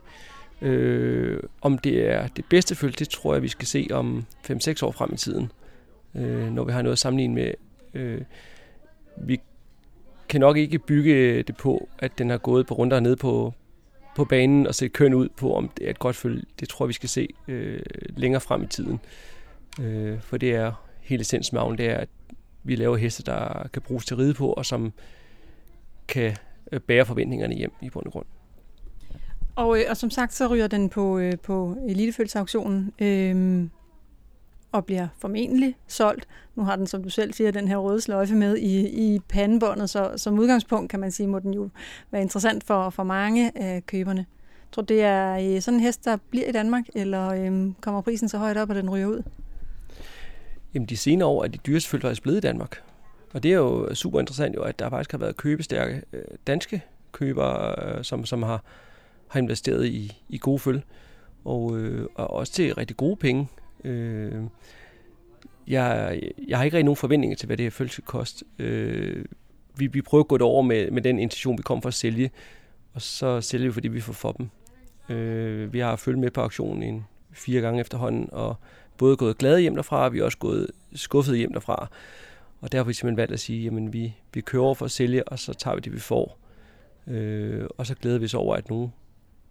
[0.62, 4.86] Øh, om det er det bedste følt, det tror jeg, vi skal se om 5-6
[4.86, 5.52] år frem i tiden,
[6.16, 7.54] øh, når vi har noget at sammenligne med.
[7.94, 8.22] Øh,
[9.18, 9.42] vi
[10.30, 13.54] kan nok ikke bygge det på, at den har gået på runder nede på,
[14.16, 16.44] på banen og se køn ud på, om det er et godt følge.
[16.60, 19.00] Det tror jeg, vi skal se øh, længere frem i tiden.
[19.82, 22.10] Øh, for det er hele essensen med det er, at
[22.64, 24.94] vi laver heste, der kan bruges til at ride på, og som
[26.08, 26.38] kan
[26.72, 28.26] øh, bære forventningerne hjem i bund og grund.
[29.56, 33.68] Og, øh, og som sagt, så ryger den på, øh, på elitefølgelsesauktionen øh,
[34.72, 36.28] og bliver formentlig solgt.
[36.56, 39.90] Nu har den, som du selv siger, den her røde sløjfe med i, i pandebåndet,
[39.90, 41.70] så som udgangspunkt kan man sige, må den jo
[42.12, 44.20] være interessant for, for mange af køberne.
[44.20, 48.30] Jeg tror det er sådan en hest, der bliver i Danmark, eller øh, kommer prisen
[48.30, 49.24] så højt op, at den ryger ud?
[50.74, 52.82] Jamen de senere år er de dyreste følge faktisk blevet i Danmark.
[53.36, 56.82] Og det er jo super interessant jo, at der faktisk har været købestærke øh, danske
[57.12, 58.64] købere, øh, som, som har,
[59.28, 60.84] har investeret i, i gode følge.
[61.46, 63.48] Og, øh, og også til rigtig gode penge.
[63.84, 64.44] Øh,
[65.68, 68.46] jeg, jeg har ikke rigtig nogen forventninger til, hvad det her følge skal koste.
[68.60, 69.26] Øh,
[69.78, 71.94] vi, vi prøver at gå det over med, med den intention, vi kom for at
[71.94, 72.32] sælge.
[72.94, 74.50] Og så sælger vi, fordi vi får for dem.
[75.16, 78.56] Øh, vi har følt med på auktionen en fire gange efterhånden, og
[78.98, 81.90] både gået glade hjem derfra, og vi er også gået skuffet hjem derfra.
[82.62, 84.92] Og der har vi simpelthen valgt at sige, at vi, vi kører over for at
[84.92, 86.38] sælge, og så tager vi det, vi får.
[87.08, 88.94] Øh, og så glæder vi os over, at nogen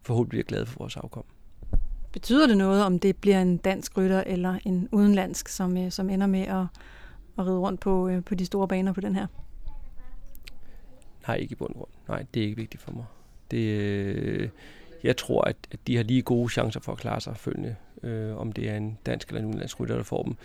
[0.02, 1.24] forhåbentlig bliver glade for vores afkom.
[2.12, 6.10] Betyder det noget, om det bliver en dansk rytter eller en udenlandsk, som, øh, som
[6.10, 6.66] ender med at,
[7.38, 9.26] at ride rundt på, øh, på de store baner på den her?
[11.28, 11.90] Nej, ikke i bund og grund.
[12.08, 13.04] Nej, det er ikke vigtigt for mig.
[13.50, 14.48] Det, øh,
[15.02, 18.36] jeg tror, at, at de har lige gode chancer for at klare sig følgende øh,
[18.36, 20.36] om det er en dansk eller en udenlandsk rytter, der får dem.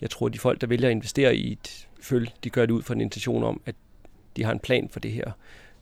[0.00, 2.72] Jeg tror, at de folk, der vælger at investere i et følge, de gør det
[2.72, 3.74] ud fra en intention om, at
[4.36, 5.32] de har en plan for det her,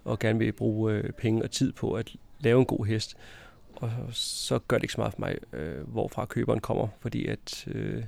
[0.04, 3.16] og gerne vil bruge øh, penge og tid på at lave en god hest.
[3.76, 7.64] Og så gør det ikke så meget for mig, øh, hvorfra køberen kommer, fordi at...
[7.66, 8.04] Øh,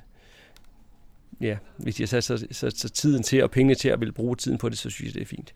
[1.40, 4.36] ja, hvis jeg så, så, så, så tiden til og pengene til at vil bruge
[4.36, 5.54] tiden på det, så synes jeg, det er fint.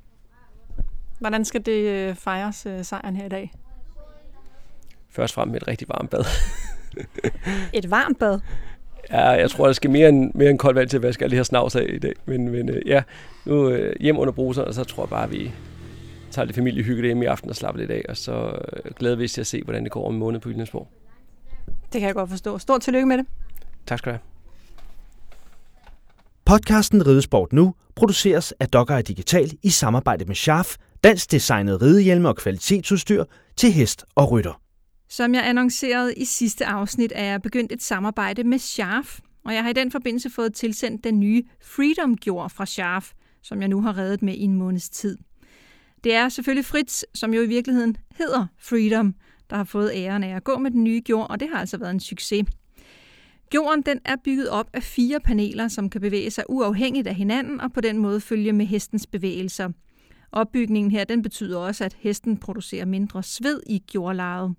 [1.19, 3.53] Hvordan skal det øh, fejres, øh, sejren her i dag?
[5.09, 6.25] Først frem med et rigtig varmt bad.
[7.73, 8.41] Et varmt bad?
[9.11, 11.31] Ja, jeg tror, der skal mere end, mere end koldt vand til at vaske alle
[11.31, 12.13] de her snavs af i dag.
[12.27, 13.03] Men, men øh, ja,
[13.45, 15.51] nu øh, hjem under bruseren, og så tror jeg bare, at vi
[16.31, 19.25] tager lidt familiehygge hjemme i aften og slapper lidt af, og så øh, glæder vi
[19.25, 20.89] os til at se, hvordan det går om en måned på Jyllandsborg.
[21.93, 22.59] Det kan jeg godt forstå.
[22.59, 23.27] Stort tillykke med det.
[23.87, 24.21] Tak skal du have.
[26.45, 32.37] Podcasten Ridesport Nu produceres af Dogger Digital i samarbejde med Scharf, dansk designet ridehjelme og
[32.37, 33.25] kvalitetsudstyr
[33.57, 34.61] til hest og rytter.
[35.09, 39.63] Som jeg annoncerede i sidste afsnit, er jeg begyndt et samarbejde med Sharf, og jeg
[39.63, 43.81] har i den forbindelse fået tilsendt den nye Freedom Gjord fra Sharf, som jeg nu
[43.81, 45.19] har reddet med i en måneds tid.
[46.05, 49.15] Det er selvfølgelig Fritz, som jo i virkeligheden hedder Freedom,
[49.51, 51.77] der har fået æren af at gå med den nye gjord, og det har altså
[51.77, 52.47] været en succes.
[53.55, 57.61] Jorden den er bygget op af fire paneler, som kan bevæge sig uafhængigt af hinanden
[57.61, 59.69] og på den måde følge med hestens bevægelser.
[60.33, 64.55] Opbygningen her den betyder også, at hesten producerer mindre sved i gjordlejet.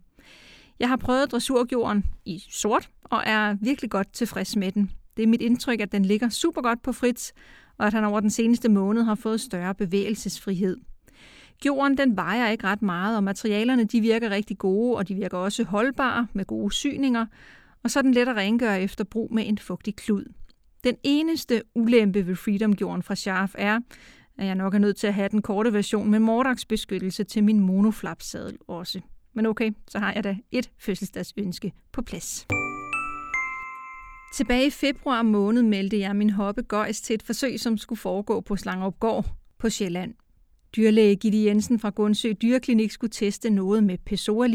[0.80, 4.92] Jeg har prøvet dressurgjorden i sort og er virkelig godt tilfreds med den.
[5.18, 7.32] Det er mit indtryk, at den ligger super godt på Fritz,
[7.78, 10.78] og at han over den seneste måned har fået større bevægelsesfrihed.
[11.62, 15.38] Gjorden den vejer ikke ret meget, og materialerne de virker rigtig gode, og de virker
[15.38, 17.26] også holdbare med gode syninger,
[17.84, 20.26] og så er den let at rengøre efter brug med en fugtig klud.
[20.84, 23.80] Den eneste ulempe ved Freedom-gjorden fra Scharf er,
[24.38, 27.60] at jeg nok er nødt til at have den korte version med mordaksbeskyttelse til min
[27.60, 29.02] monoflapsadel også.
[29.40, 32.48] Men okay, så har jeg da et fødselsdagsønske på plads.
[34.34, 38.42] Tilbage i februar måned meldte jeg min hoppe Gøjs til et forsøg, som skulle foregå
[38.42, 39.26] på Slangeopgård
[39.58, 40.14] på Sjælland.
[40.76, 44.48] Dyrlæge Gitte Jensen fra Gundsø Dyreklinik skulle teste noget med pessoa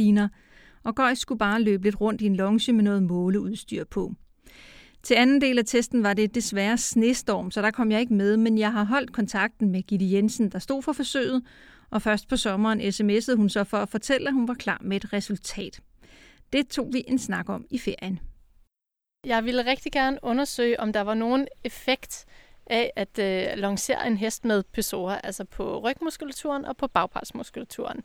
[0.85, 4.12] og Gøjs skulle bare løbe lidt rundt i en longe med noget måleudstyr på.
[5.05, 8.37] Til anden del af testen var det desværre snestorm, så der kom jeg ikke med,
[8.37, 11.43] men jeg har holdt kontakten med Gitte Jensen, der stod for forsøget,
[11.90, 14.97] og først på sommeren sms'ede hun så for at fortælle, at hun var klar med
[14.97, 15.81] et resultat.
[16.53, 18.21] Det tog vi en snak om i ferien.
[19.27, 22.27] Jeg ville rigtig gerne undersøge, om der var nogen effekt
[22.67, 28.01] af at øh, lancere en hest med pessoa, altså på rygmuskulaturen og på bagpartsmuskulaturen.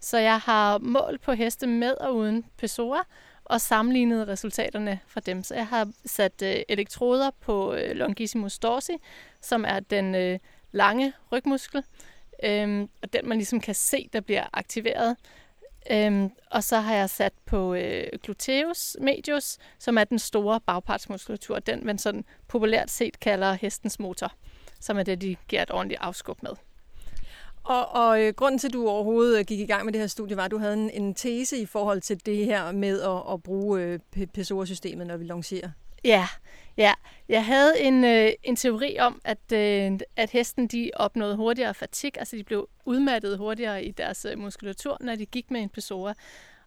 [0.00, 2.98] Så jeg har målt på heste med og uden pessoa,
[3.44, 5.42] og sammenlignede resultaterne fra dem.
[5.42, 8.92] Så jeg har sat øh, elektroder på øh, longissimus dorsi,
[9.40, 10.38] som er den øh,
[10.72, 11.84] lange rygmuskel,
[12.44, 15.16] øh, og den man ligesom kan se, der bliver aktiveret.
[15.90, 21.58] Øhm, og så har jeg sat på øh, gluteus medius, som er den store bagpartsmuskulatur,
[21.58, 24.32] den man sådan populært set kalder hestens motor,
[24.80, 26.50] som er det, de giver et ordentligt afskub med.
[27.64, 30.08] Og, og øh, grunden til, at du overhovedet øh, gik i gang med det her
[30.08, 33.32] studie, var, at du havde en, en tese i forhold til det her med at,
[33.32, 35.70] at bruge øh, PSOA-systemet, når vi lancerer.
[36.04, 36.28] Ja,
[36.76, 36.92] ja.
[37.28, 42.12] Jeg havde en, øh, en teori om, at, øh, at hesten de opnåede hurtigere fatig,
[42.18, 46.12] altså de blev udmattet hurtigere i deres øh, muskulatur, når de gik med en PSOA.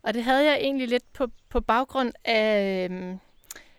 [0.04, 3.16] Og det havde jeg egentlig lidt på, på baggrund af, øh,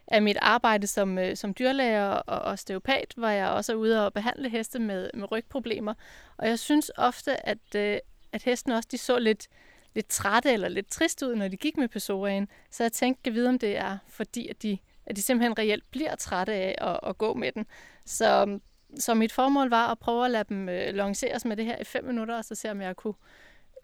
[0.09, 4.13] af mit arbejde som, øh, som dyrlæger og osteopat, hvor jeg også er ude og
[4.13, 5.95] behandle heste med, med rygproblemer.
[6.37, 7.99] Og jeg synes ofte, at, øh,
[8.33, 9.49] at hesten også de så lidt,
[9.95, 12.67] lidt trætte eller lidt trist ud, når de gik med PSOA'en.
[12.71, 15.91] Så jeg tænkte, at vide, om det er fordi, at de, at de simpelthen reelt
[15.91, 17.67] bliver trætte af at, at gå med den.
[18.05, 18.59] Så,
[18.99, 21.85] så mit formål var at prøve at lade dem øh, lanceres med det her i
[21.85, 23.15] fem minutter, og så se, om jeg kunne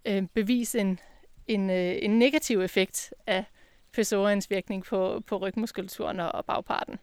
[0.05, 0.99] øh, bevise en,
[1.47, 3.45] en, øh, en negativ effekt af
[3.93, 6.99] psoaens virkning på, på rygmuskulaturen og bagparten.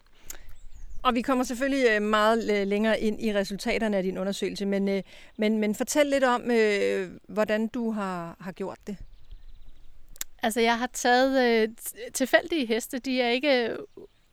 [1.02, 4.88] Og vi kommer selvfølgelig øh, meget øh, længere ind i resultaterne af din undersøgelse, men,
[4.88, 5.02] øh,
[5.36, 6.42] men, men fortæl lidt om,
[7.28, 8.96] hvordan du har, har gjort det.
[10.42, 11.68] Altså, jeg har taget øh,
[12.14, 12.98] tilfældige heste.
[12.98, 13.76] De er ikke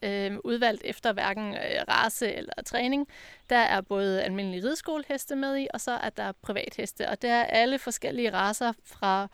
[0.02, 3.08] øh, udvalgt efter hverken øh, race eller træning.
[3.50, 7.10] Der er både almindelige rideskoleheste med i, og så er der privatheste.
[7.10, 9.28] Og det er alle forskellige raser fra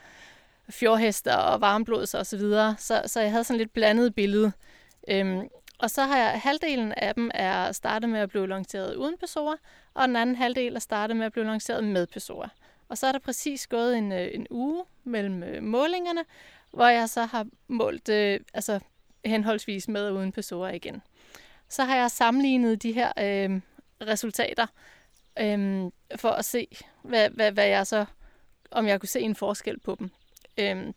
[0.69, 2.75] fjordhester og varmblods og så videre.
[2.79, 4.51] Så, så jeg havde sådan lidt blandet billede.
[5.07, 5.49] Øhm,
[5.79, 9.55] og så har jeg halvdelen af dem er startet med at blive lanceret uden personer,
[9.93, 12.49] og den anden halvdel er startet med at blive lanceret med personer.
[12.89, 16.23] Og så er der præcis gået en, øh, en uge mellem øh, målingerne,
[16.71, 18.79] hvor jeg så har målt øh, altså
[19.25, 21.01] henholdsvis med og uden personer igen.
[21.69, 23.61] Så har jeg sammenlignet de her øh,
[24.01, 24.67] resultater
[25.39, 26.67] øh, for at se,
[27.01, 28.05] hvad, hvad, hvad jeg så,
[28.71, 30.11] om jeg kunne se en forskel på dem.
[30.57, 30.93] Øhm,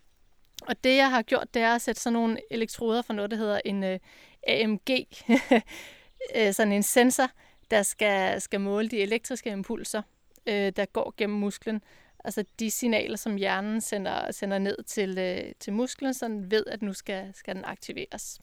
[0.63, 3.37] og det, jeg har gjort, det er at sætte sådan nogle elektroder for noget, der
[3.37, 3.99] hedder en øh,
[4.47, 4.91] AMG,
[6.37, 7.31] øh, sådan en sensor,
[7.71, 10.03] der skal, skal måle de elektriske impulser,
[10.47, 11.83] øh, der går gennem musklen.
[12.25, 16.65] Altså de signaler, som hjernen sender, sender ned til, øh, til musklen, så den ved,
[16.67, 18.41] at nu skal, skal den aktiveres.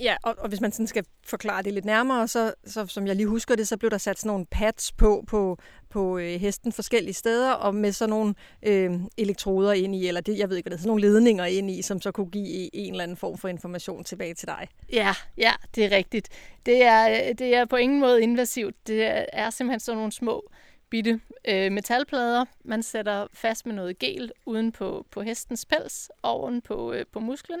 [0.00, 3.16] Ja, og, og hvis man sådan skal forklare det lidt nærmere, så, så som jeg
[3.16, 5.58] lige husker det, så blev der sat sådan nogle pads på på,
[5.90, 10.38] på øh, hesten forskellige steder, og med sådan nogle øh, elektroder ind i, eller det,
[10.38, 12.76] jeg ved ikke, hvad det er, sådan nogle ledninger ind i, som så kunne give
[12.76, 14.68] en eller anden form for information tilbage til dig.
[14.92, 16.28] Ja, ja, det er rigtigt.
[16.66, 18.86] Det er, det er på ingen måde invasivt.
[18.86, 20.50] Det er simpelthen sådan nogle små
[20.90, 26.60] bitte øh, metalplader, man sætter fast med noget gel uden på, på hestens pels, oven
[26.60, 27.60] på, øh, på musklen,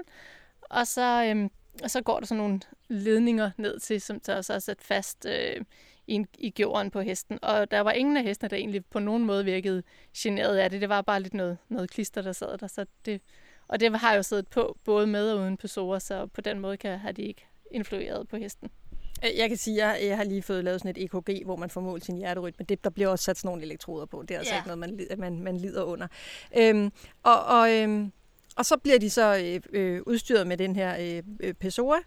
[0.60, 1.32] og så...
[1.34, 1.50] Øh,
[1.82, 5.26] og så går der sådan nogle ledninger ned til, som der så er sat fast
[5.26, 5.64] øh,
[6.06, 7.38] i, i jorden på hesten.
[7.42, 9.82] Og der var ingen af hestene, der egentlig på nogen måde virkede
[10.16, 10.80] generet af det.
[10.80, 12.66] Det var bare lidt noget, noget klister, der sad der.
[12.66, 13.20] Så det,
[13.68, 16.76] og det har jo siddet på, både med og uden PSOA, så på den måde
[16.76, 18.70] kan, har de ikke influeret på hesten.
[19.24, 21.56] Øh, jeg kan sige, at jeg, jeg har lige fået lavet sådan et EKG, hvor
[21.56, 22.64] man får målt sin hjerterytme.
[22.68, 24.22] Det, der bliver også sat sådan nogle elektroder på.
[24.22, 24.58] Det er altså ja.
[24.58, 26.06] ikke noget, man, man, man lider under.
[26.56, 28.12] Øhm, og og øhm,
[28.58, 31.98] og så bliver de så øh, øh, udstyret med den her øh, øh, Pessoa.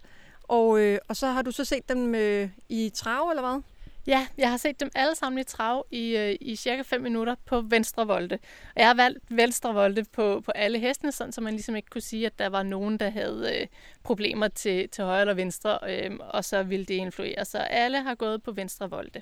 [0.43, 3.61] Og, øh, og så har du så set dem øh, i trav, eller hvad?
[4.07, 7.35] Ja, jeg har set dem alle sammen i trav i, øh, i cirka 5 minutter
[7.45, 8.39] på venstre volde.
[8.75, 11.89] Og jeg har valgt venstre volde på, på alle hestene, sådan, så man ligesom ikke
[11.89, 13.67] kunne sige, at der var nogen, der havde øh,
[14.03, 17.45] problemer til, til højre eller venstre, øh, og så ville det influere.
[17.45, 19.21] Så alle har gået på venstre volde.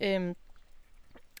[0.00, 0.34] Øh,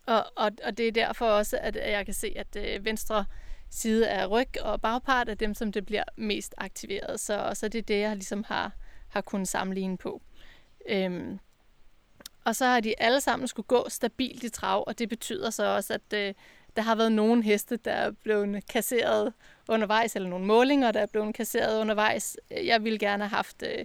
[0.06, 3.24] og, og, og det er derfor også, at jeg kan se, at øh, venstre
[3.70, 7.20] side af ryg og bagpart er dem, som det bliver mest aktiveret.
[7.20, 8.72] Så, så det er det, jeg ligesom har,
[9.08, 10.22] har kunnet sammenligne på.
[10.88, 11.38] Øhm,
[12.44, 15.64] og så har de alle sammen skulle gå stabilt i trav, og det betyder så
[15.64, 16.34] også, at øh,
[16.76, 19.32] der har været nogle heste, der er blevet kasseret
[19.68, 22.36] undervejs, eller nogle målinger, der er blevet kasseret undervejs.
[22.50, 23.84] Jeg ville gerne have haft øh,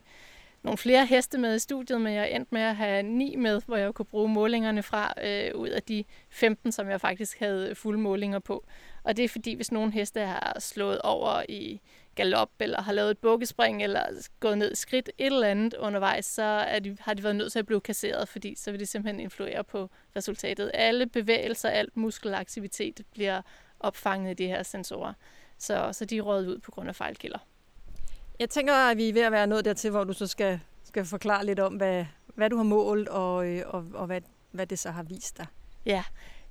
[0.63, 3.75] nogle flere heste med i studiet, men jeg endte med at have ni med, hvor
[3.75, 7.99] jeg kunne bruge målingerne fra øh, ud af de 15, som jeg faktisk havde fulde
[7.99, 8.65] målinger på.
[9.03, 11.81] Og det er fordi, hvis nogle heste har slået over i
[12.15, 14.05] galop, eller har lavet et bukkespring, eller
[14.39, 17.51] gået ned i skridt, et eller andet undervejs, så er de, har de været nødt
[17.51, 20.71] til at blive kasseret, fordi så vil det simpelthen influere på resultatet.
[20.73, 23.41] Alle bevægelser, alt muskelaktivitet bliver
[23.79, 25.13] opfanget i de her sensorer.
[25.57, 27.39] Så, så de er røget ud på grund af fejlkilder.
[28.39, 31.05] Jeg tænker, at vi er ved at være nået dertil, hvor du så skal, skal
[31.05, 34.21] forklare lidt om, hvad, hvad du har målt, og, øh, og, og hvad,
[34.51, 35.45] hvad det så har vist dig.
[35.85, 36.03] Ja,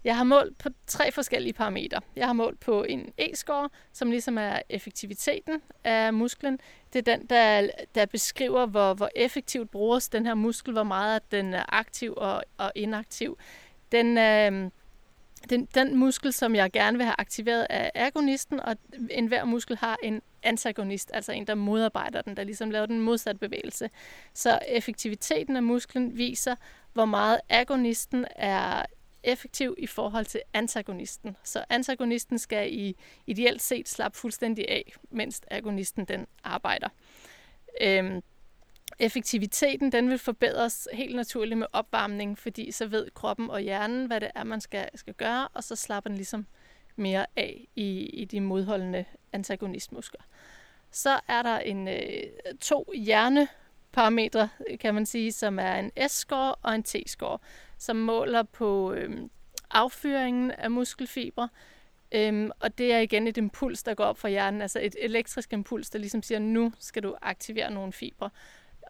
[0.05, 2.01] jeg har målt på tre forskellige parametre.
[2.17, 6.59] Jeg har målt på en E-score, som ligesom er effektiviteten af musklen.
[6.93, 11.33] Det er den, der, der beskriver, hvor, hvor effektivt bruges den her muskel, hvor meget
[11.33, 13.39] den er aktiv og, og inaktiv.
[13.93, 14.71] Den, øh,
[15.51, 18.77] den, den muskel, som jeg gerne vil have aktiveret, er agonisten, og
[19.11, 23.39] enhver muskel har en antagonist, altså en, der modarbejder den, der ligesom laver den modsatte
[23.39, 23.91] bevægelse.
[24.35, 26.55] Så effektiviteten af musklen viser,
[26.93, 28.85] hvor meget agonisten er
[29.25, 31.37] effektiv i forhold til antagonisten.
[31.45, 32.97] Så antagonisten skal i
[33.27, 36.89] ideelt set slappe fuldstændig af, mens agonisten den arbejder.
[37.81, 38.23] Øhm,
[38.99, 44.21] effektiviteten den vil forbedres helt naturligt med opvarmning, fordi så ved kroppen og hjernen, hvad
[44.21, 46.47] det er, man skal, skal gøre, og så slapper den ligesom
[46.97, 50.21] mere af i, i de modholdende antagonistmuskler.
[50.91, 52.23] Så er der en øh,
[52.61, 54.49] to hjerneparametre,
[54.81, 57.39] kan man sige, som er en S-score og en T-score,
[57.81, 59.29] som måler på øh,
[59.71, 61.49] affyringen af muskelfibre,
[62.13, 65.53] Øhm, og det er igen et impuls, der går op fra hjernen, altså et elektrisk
[65.53, 68.31] impuls, der ligesom siger, nu skal du aktivere nogle fibre.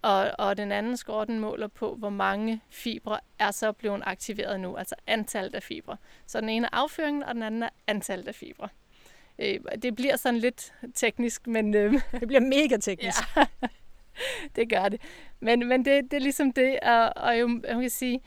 [0.03, 4.61] Og, og den anden score, den måler på, hvor mange fibre er så blevet aktiveret
[4.61, 5.97] nu, altså antallet af fibre.
[6.26, 8.68] Så den ene er afføringen, og den anden er antallet af fibre.
[9.38, 11.74] Øh, det bliver sådan lidt teknisk, men...
[11.74, 13.18] Øh, det bliver mega teknisk.
[13.36, 13.47] ja,
[14.57, 15.01] det gør det.
[15.41, 18.20] Men, men det, det er ligesom det, og, og jo, man kan sige,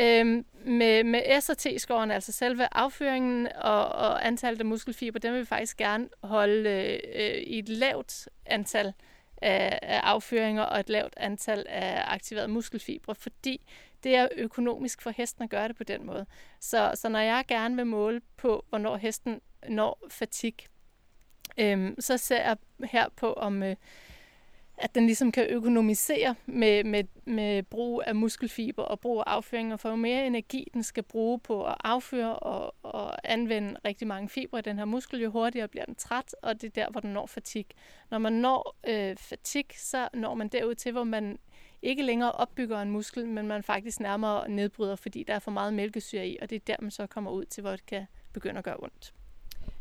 [0.00, 5.32] Øhm, med, med S og T-scoren, altså selve afføringen og, og antallet af muskelfiber, dem
[5.32, 6.70] vil vi faktisk gerne holde
[7.14, 8.92] øh, i et lavt antal
[9.42, 13.60] af, af afføringer og et lavt antal af aktiverede muskelfibre, fordi
[14.04, 16.26] det er økonomisk for hesten at gøre det på den måde.
[16.60, 20.54] Så, så når jeg gerne vil måle på, hvornår hesten når fatig,
[21.58, 23.76] øhm, så ser jeg her på, om øh,
[24.80, 29.72] at den ligesom kan økonomisere med, med, med brug af muskelfiber og brug af afføring,
[29.72, 34.28] og få mere energi, den skal bruge på at afføre og, og anvende rigtig mange
[34.28, 37.00] fibre i den her muskel, jo hurtigere bliver den træt, og det er der, hvor
[37.00, 37.66] den når fatig.
[38.10, 41.38] Når man når øh, fatig, så når man derud til, hvor man
[41.82, 45.74] ikke længere opbygger en muskel, men man faktisk nærmere nedbryder, fordi der er for meget
[45.74, 48.58] mælkesyre i, og det er der, man så kommer ud til, hvor det kan begynde
[48.58, 49.14] at gøre ondt.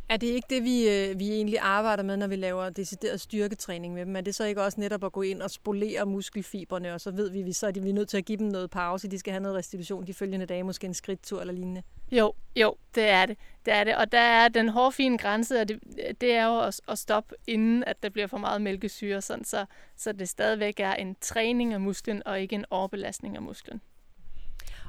[0.10, 3.93] Er det ikke det, vi, øh, vi egentlig arbejder med, når vi laver decideret styrketræning
[3.93, 4.16] med dem?
[4.16, 7.30] Er det så ikke også netop at gå ind og spolere muskelfibrene, og så ved
[7.30, 9.20] vi, at så er de, vi er nødt til at give dem noget pause, de
[9.20, 11.84] skal have noget restitution de følgende dage, måske en skridttur eller lignende?
[12.12, 13.38] Jo, jo, det er det.
[13.66, 13.95] det, er det.
[13.95, 15.80] Og der er den hårfine grænse, og det,
[16.22, 19.66] det er jo at, at stoppe, inden at der bliver for meget mælkesyre, sådan så,
[19.95, 23.82] så det stadigvæk er en træning af musklen, og ikke en overbelastning af musklen.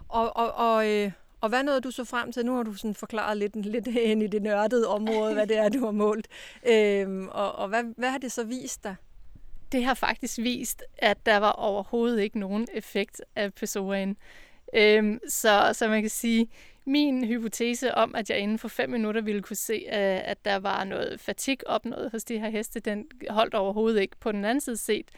[0.09, 2.47] Og, og, og øh og hvad nåede du så frem til?
[2.47, 5.68] Nu har du sådan forklaret lidt, lidt ind i det nørdede område, hvad det er,
[5.68, 6.28] du har målt.
[6.66, 8.97] Øhm, og og hvad, hvad har det så vist dig?
[9.72, 14.14] Det har faktisk vist, at der var overhovedet ikke nogen effekt af PSOA'en.
[14.74, 16.49] Øhm, så, så man kan sige,
[16.84, 20.57] min hypotese om, at jeg inden for fem minutter ville kunne se, øh, at der
[20.57, 24.16] var noget fatig opnået hos de her heste, den holdt overhovedet ikke.
[24.20, 25.11] På den anden side set,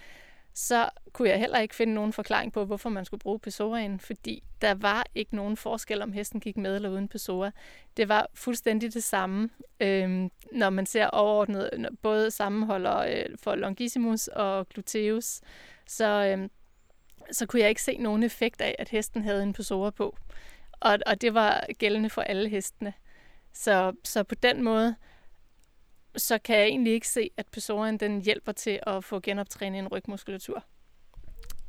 [0.54, 4.42] så kunne jeg heller ikke finde nogen forklaring på, hvorfor man skulle bruge Pessoaen, fordi
[4.60, 7.50] der var ikke nogen forskel, om hesten gik med eller uden Pessoa.
[7.96, 9.50] Det var fuldstændig det samme,
[9.80, 15.40] øh, når man ser overordnet både sammenholder øh, for Longissimus og Gluteus,
[15.86, 16.48] så, øh,
[17.32, 20.16] så kunne jeg ikke se nogen effekt af, at hesten havde en Pessoa på.
[20.80, 22.92] Og, og det var gældende for alle hestene.
[23.52, 24.96] Så, så på den måde,
[26.16, 29.88] så kan jeg egentlig ikke se, at Pessoaen den hjælper til at få genoptrænet en
[29.88, 30.64] rygmuskulatur.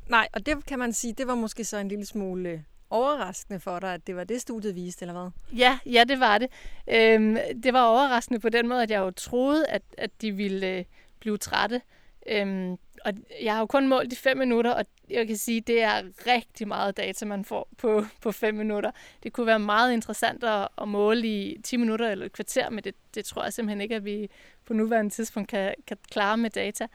[0.08, 3.60] Nej, og det kan man sige, det var måske så en lille smule øh, overraskende
[3.60, 5.58] for dig, at det var det, studiet viste, eller hvad?
[5.58, 6.50] Ja, ja det var det.
[6.88, 10.66] Øhm, det var overraskende på den måde, at jeg jo troede, at, at de ville
[10.66, 10.84] øh,
[11.20, 11.80] blive trætte.
[12.26, 15.82] Øhm, og jeg har jo kun målt i fem minutter, og jeg kan sige, det
[15.82, 18.90] er rigtig meget data, man får på, på fem minutter.
[19.22, 22.84] Det kunne være meget interessant at, at måle i 10 minutter eller et kvarter, men
[22.84, 24.30] det, det tror jeg simpelthen ikke, at vi
[24.64, 26.86] på nuværende tidspunkt kan, kan klare med data.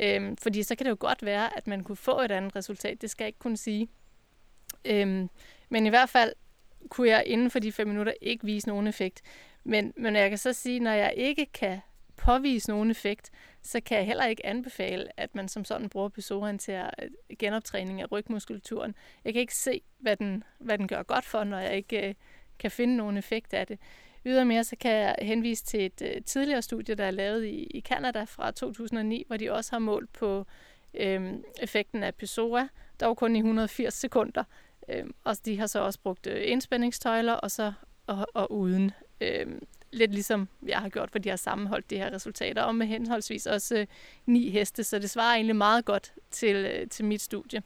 [0.00, 3.02] Øhm, fordi så kan det jo godt være, at man kunne få et andet resultat.
[3.02, 3.88] Det skal jeg ikke kunne sige.
[4.84, 5.30] Øhm,
[5.68, 6.32] men i hvert fald
[6.88, 9.22] kunne jeg inden for de fem minutter ikke vise nogen effekt.
[9.64, 11.80] Men, men jeg kan så sige, når jeg ikke kan
[12.16, 13.30] påvise nogen effekt,
[13.64, 18.00] så kan jeg heller ikke anbefale, at man som sådan bruger Pesoren til øh, genoptræning
[18.00, 18.94] af rygmuskulaturen.
[19.24, 22.14] Jeg kan ikke se, hvad den, hvad den gør godt for, når jeg ikke øh,
[22.58, 23.78] kan finde nogen effekt af det.
[24.26, 27.80] Ydermere så kan jeg henvise til et øh, tidligere studie, der er lavet i, i
[27.80, 30.46] Canada fra 2009, hvor de også har målt på
[30.94, 32.68] øh, effekten af Pessoa,
[33.00, 34.44] dog kun i 180 sekunder.
[34.88, 37.72] Øh, og de har så også brugt øh, indspændingstøjler og så
[38.06, 38.90] og, og uden.
[39.20, 39.46] Øh,
[39.94, 43.46] lidt ligesom jeg har gjort, for de har sammenholdt de her resultater, og med henholdsvis
[43.46, 43.86] også øh,
[44.26, 47.62] ni heste, så det svarer egentlig meget godt til, øh, til mit studie,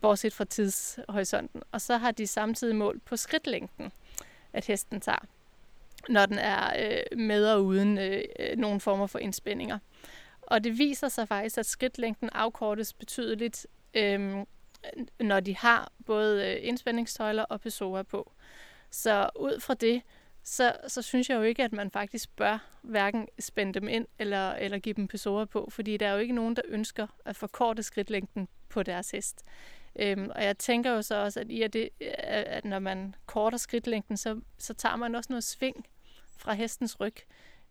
[0.00, 1.62] bortset fra tidshorisonten.
[1.72, 3.92] Og så har de samtidig målt på skridtlængden.
[4.52, 5.26] at hesten tager,
[6.08, 9.78] når den er øh, med og uden øh, øh nogen former for indspændinger.
[10.42, 14.36] Og det viser sig faktisk, at skridtlængden afkortes betydeligt, øh,
[15.20, 18.32] når de har både øh, indspændingstøjler og Pessoa på.
[18.90, 20.02] Så ud fra det,
[20.50, 24.52] så, så synes jeg jo ikke, at man faktisk bør hverken spænde dem ind eller,
[24.52, 27.82] eller give dem pesorer på, fordi der er jo ikke nogen, der ønsker at forkorte
[27.82, 29.44] skridtlængden på deres hest.
[29.96, 31.88] Øhm, og jeg tænker jo så også, at i at, det,
[32.26, 35.86] at når man korter skridtlængden, så, så tager man også noget sving
[36.36, 37.16] fra hestens ryg.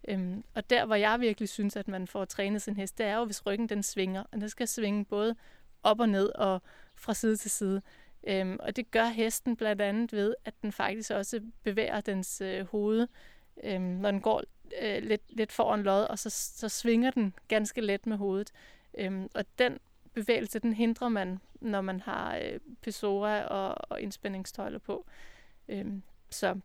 [0.08, 3.16] Øhm, og der, hvor jeg virkelig synes, at man får trænet sin hest, det er
[3.16, 4.24] jo, hvis ryggen den svinger.
[4.32, 5.36] Og den skal svinge både
[5.84, 6.62] op og ned og
[6.96, 7.82] fra side til side.
[8.28, 12.66] Øhm, og det gør hesten blandt andet ved, at den faktisk også bevæger dens øh,
[12.66, 13.08] hoved,
[13.64, 14.44] øhm, når den går
[14.82, 18.52] øh, lidt, lidt foran lod, og så, så svinger den ganske let med hovedet.
[18.98, 19.80] Øhm, og den
[20.14, 25.06] bevægelse, den hindrer man, når man har øh, Pessoa og, og indspændingstøjler på.
[25.68, 26.60] Øhm, så,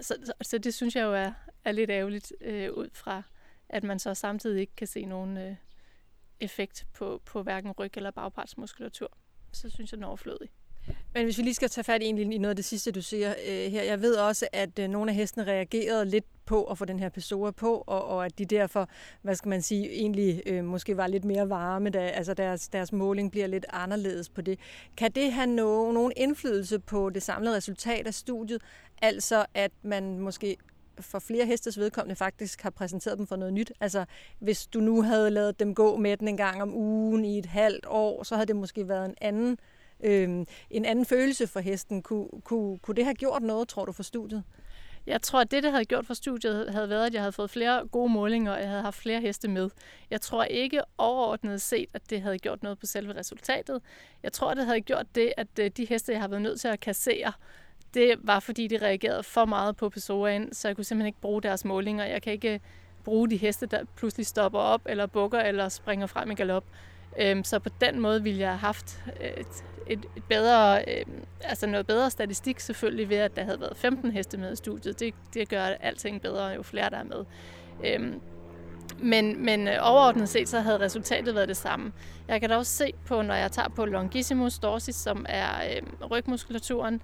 [0.00, 1.32] så, så, så det synes jeg jo er,
[1.64, 3.22] er lidt ærgerligt øh, ud fra,
[3.68, 5.56] at man så samtidig ikke kan se nogen øh,
[6.40, 9.18] effekt på, på hverken ryg- eller bagpartsmuskulatur.
[9.54, 10.48] Så synes jeg, den er overflødig.
[11.14, 13.34] Men hvis vi lige skal tage fat i, i noget af det sidste, du siger
[13.48, 13.82] øh, her.
[13.82, 17.08] Jeg ved også, at øh, nogle af hestene reagerede lidt på at få den her
[17.08, 18.88] Pessoa på, og, og at de derfor,
[19.22, 22.92] hvad skal man sige, egentlig øh, måske var lidt mere varme, da, altså deres, deres
[22.92, 24.58] måling bliver lidt anderledes på det.
[24.96, 28.62] Kan det have no, nogen indflydelse på det samlede resultat af studiet?
[29.02, 30.56] Altså at man måske
[31.00, 33.72] for flere hestes vedkommende faktisk har præsenteret dem for noget nyt.
[33.80, 34.04] Altså,
[34.38, 37.46] hvis du nu havde lavet dem gå med den en gang om ugen i et
[37.46, 39.58] halvt år, så havde det måske været en anden,
[40.04, 42.02] øh, en anden følelse for hesten.
[42.02, 44.44] Kunne, kunne, kunne det have gjort noget, tror du, for studiet?
[45.06, 47.50] Jeg tror, at det, det havde gjort for studiet, havde været, at jeg havde fået
[47.50, 49.70] flere gode målinger, og jeg havde haft flere heste med.
[50.10, 53.82] Jeg tror ikke overordnet set, at det havde gjort noget på selve resultatet.
[54.22, 56.60] Jeg tror, at det havde gjort det, at øh, de heste, jeg har været nødt
[56.60, 57.32] til at kassere,
[57.94, 61.42] det var fordi, de reagerede for meget på Pessoaen, så jeg kunne simpelthen ikke bruge
[61.42, 62.04] deres målinger.
[62.04, 62.60] Jeg kan ikke øh,
[63.04, 66.64] bruge de heste, der pludselig stopper op, eller bukker, eller springer frem i galop.
[67.20, 71.24] Øhm, så på den måde ville jeg have haft øh, et, et, et bedre, øhm,
[71.40, 75.00] altså noget bedre statistik selvfølgelig ved, at der havde været 15 heste med i studiet.
[75.00, 77.24] Det, det gør alting bedre, jo flere der er med.
[77.84, 78.20] Øhm,
[78.98, 81.92] men, men øh, overordnet set, så havde resultatet været det samme.
[82.28, 86.10] Jeg kan da også se på, når jeg tager på longissimus dorsis, som er øh,
[86.10, 87.00] rygmuskulaturen,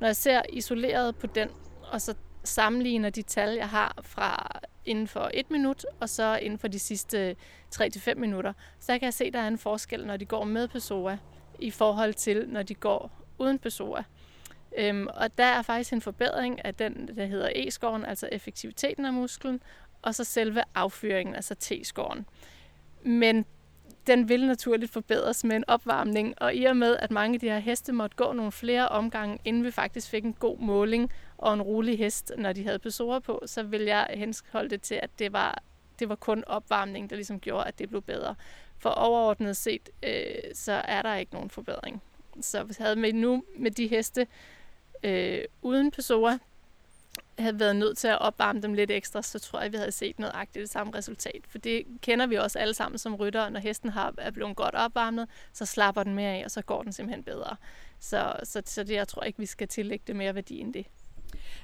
[0.00, 1.48] når jeg ser isoleret på den,
[1.92, 2.14] og så
[2.44, 6.78] sammenligner de tal, jeg har fra inden for et minut, og så inden for de
[6.78, 7.36] sidste
[7.74, 10.68] 3-5 minutter, så kan jeg se, at der er en forskel, når de går med
[10.68, 11.18] Pessoa,
[11.58, 14.04] i forhold til, når de går uden Pessoa.
[14.78, 19.12] Øhm, og der er faktisk en forbedring af den, der hedder E-scoren, altså effektiviteten af
[19.12, 19.60] musklen,
[20.02, 22.22] og så selve affyringen, altså T-scoren.
[23.02, 23.44] Men
[24.06, 27.48] den vil naturligt forbedres med en opvarmning, og i og med, at mange af de
[27.48, 31.54] her heste måtte gå nogle flere omgange, inden vi faktisk fik en god måling og
[31.54, 35.10] en rolig hest, når de havde besorer på, så vil jeg henholde det til, at
[35.18, 35.62] det var,
[35.98, 38.34] det var kun opvarmning, der ligesom gjorde, at det blev bedre.
[38.78, 42.02] For overordnet set, øh, så er der ikke nogen forbedring.
[42.40, 44.26] Så hvis havde med nu med de heste
[45.02, 46.38] øh, uden besorer,
[47.38, 50.18] havde været nødt til at opvarme dem lidt ekstra, så tror jeg, vi havde set
[50.18, 51.40] noget agtigt det samme resultat.
[51.48, 53.50] For det kender vi også alle sammen som ryttere.
[53.50, 56.82] Når hesten har, er blevet godt opvarmet, så slapper den mere af, og så går
[56.82, 57.56] den simpelthen bedre.
[58.00, 60.86] Så, så, så det, jeg tror ikke, vi skal tillægge det mere værdi end det.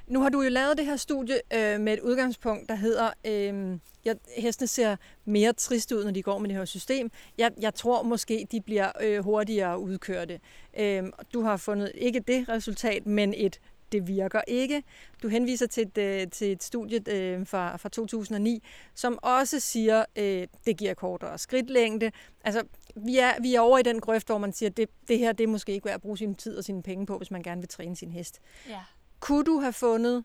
[0.07, 3.79] Nu har du jo lavet det her studie øh, med et udgangspunkt, der hedder, øh,
[4.05, 4.95] jeg, hestene ser
[5.25, 7.11] mere trist ud, når de går med det her system.
[7.37, 10.39] Jeg, jeg tror måske, de bliver øh, hurtigere udkørte.
[10.79, 11.03] Øh,
[11.33, 13.59] du har fundet ikke det resultat, men et
[13.91, 14.83] det virker ikke.
[15.23, 18.63] Du henviser til et, øh, til et studie øh, fra, fra 2009,
[18.95, 22.11] som også siger, øh, det giver kortere skridtlængde.
[22.43, 22.63] Altså,
[22.95, 25.43] vi er, vi er over i den grøft, hvor man siger, det, det her det
[25.43, 27.61] er måske ikke værd at bruge sin tid og sine penge på, hvis man gerne
[27.61, 28.39] vil træne sin hest.
[28.69, 28.79] Ja.
[29.19, 30.23] Kunne du have fundet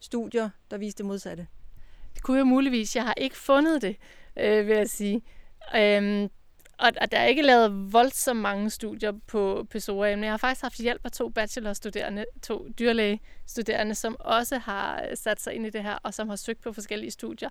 [0.00, 1.46] studier, der viste det modsatte?
[2.14, 2.96] Det kunne jeg muligvis.
[2.96, 3.96] Jeg har ikke fundet det,
[4.36, 5.22] øh, vil jeg sige.
[5.76, 6.28] Øhm,
[6.82, 10.62] og, og der er ikke lavet voldsomt mange studier på PSOA, men jeg har faktisk
[10.62, 15.70] haft hjælp af to bachelorstuderende, to dyrlægestuderende, som også har øh, sat sig ind i
[15.70, 17.48] det her, og som har søgt på forskellige studier.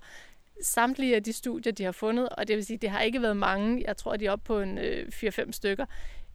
[0.64, 3.38] Samtlige af de studier, de har fundet, og det vil sige, det har ikke været
[3.38, 5.86] mange, jeg tror, de er oppe på en øh, 4-5 stykker,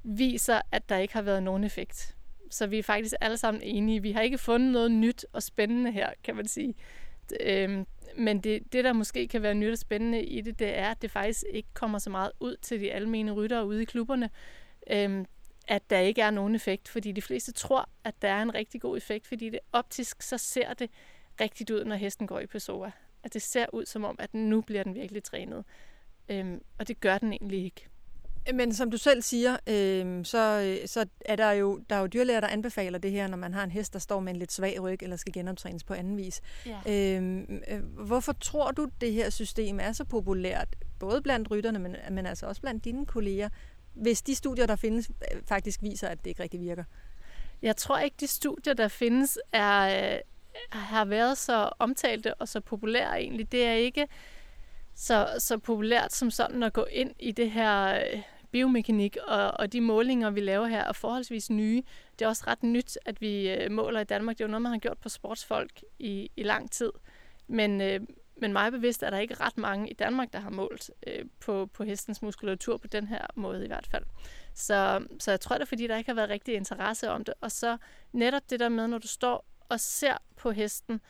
[0.03, 2.17] viser, at der ikke har været nogen effekt.
[2.51, 4.03] Så vi er faktisk alle sammen enige.
[4.03, 6.75] Vi har ikke fundet noget nyt og spændende her, kan man sige.
[7.41, 7.87] Øhm,
[8.19, 11.03] men det, det, der måske kan være nyt og spændende i det, det er, at
[11.03, 14.31] det faktisk ikke kommer så meget ud til de almene ryttere ude i klubberne,
[14.91, 15.27] øhm,
[15.69, 18.81] at der ikke er nogen effekt, fordi de fleste tror, at der er en rigtig
[18.81, 20.91] god effekt, fordi det optisk, så ser det
[21.41, 22.91] rigtigt ud, når hesten går i Pessoa.
[23.23, 25.65] At det ser ud som om, at nu bliver den virkelig trænet.
[26.29, 27.89] Øhm, og det gør den egentlig ikke.
[28.55, 32.41] Men som du selv siger, øh, så, så er der jo, der er jo dyrlæger,
[32.41, 34.83] der anbefaler det her, når man har en hest, der står med en lidt svag
[34.83, 36.41] ryg, eller skal genoptrænes på anden vis.
[36.67, 37.19] Ja.
[37.19, 37.45] Øh,
[38.07, 40.69] hvorfor tror du, det her system er så populært,
[40.99, 43.49] både blandt rytterne, men, men altså også blandt dine kolleger,
[43.95, 45.11] hvis de studier, der findes,
[45.49, 46.85] faktisk viser, at det ikke rigtig virker?
[47.63, 50.19] Jeg tror ikke, de studier, der findes, er,
[50.71, 53.53] har været så omtalte og så populære egentlig.
[53.53, 54.07] Det er ikke
[54.95, 59.73] så, så populært som sådan at gå ind i det her øh, biomekanik, og, og
[59.73, 61.83] de målinger, vi laver her, er forholdsvis nye.
[62.19, 64.39] Det er også ret nyt, at vi øh, måler i Danmark.
[64.39, 66.91] Det er jo noget, man har gjort på sportsfolk i, i lang tid.
[67.47, 68.01] Men, øh,
[68.37, 71.67] men meget bevidst er der ikke ret mange i Danmark, der har målt øh, på,
[71.67, 74.05] på hestens muskulatur på den her måde i hvert fald.
[74.55, 77.35] Så, så jeg tror, det er fordi, der ikke har været rigtig interesse om det.
[77.41, 77.77] Og så
[78.13, 81.01] netop det der med, når du står og ser på hesten,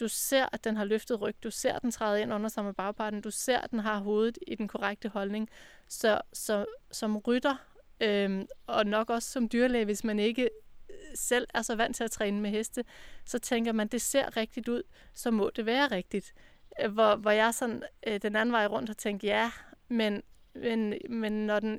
[0.00, 2.64] du ser, at den har løftet ryg, du ser, at den træder ind under sig
[2.64, 5.48] med bagparten, du ser, at den har hovedet i den korrekte holdning.
[5.88, 7.56] Så, så som rytter,
[8.00, 10.50] øhm, og nok også som dyrlæge, hvis man ikke
[10.90, 12.84] øh, selv er så vant til at træne med heste,
[13.24, 14.82] så tænker man, det ser rigtigt ud,
[15.14, 16.34] så må det være rigtigt.
[16.82, 19.50] Øh, hvor, hvor jeg sådan øh, den anden vej rundt har tænkt, ja,
[19.88, 20.22] men,
[20.54, 21.78] men, men når den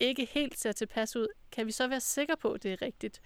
[0.00, 3.20] ikke helt ser tilpas ud, kan vi så være sikre på, at det er rigtigt?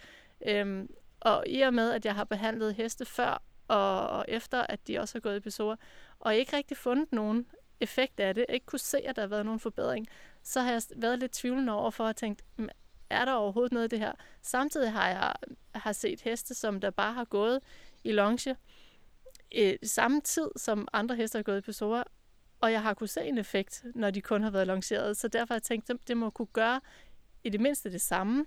[0.47, 3.43] Øhm, og i og med, at jeg har behandlet heste før
[3.73, 5.77] og, og efter, at de også har gået i episoder,
[6.19, 7.47] og ikke rigtig fundet nogen
[7.81, 10.07] effekt af det, ikke kunne se, at der har været nogen forbedring,
[10.43, 12.43] så har jeg været lidt tvivlende over for at tænke,
[13.11, 14.13] er der overhovedet noget af det her?
[14.43, 15.35] Samtidig har jeg
[15.75, 17.61] har set heste, som der bare har gået
[18.05, 18.57] i longe
[19.55, 22.03] øh, samme tid, som andre heste har gået i episoder,
[22.61, 25.17] og jeg har kunne se en effekt, når de kun har været lanceret.
[25.17, 26.81] Så derfor har jeg tænkt, at det må kunne gøre
[27.45, 28.47] i det mindste det samme,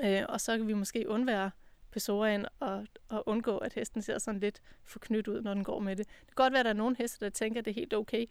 [0.00, 1.50] øh, og så kan vi måske undvære
[1.90, 5.96] pesoraen og, og undgå, at hesten ser sådan lidt forknyt ud, når den går med
[5.96, 6.06] det.
[6.08, 7.94] Det kan godt være, at der er nogle heste, der tænker, at det er helt
[7.94, 8.26] okay.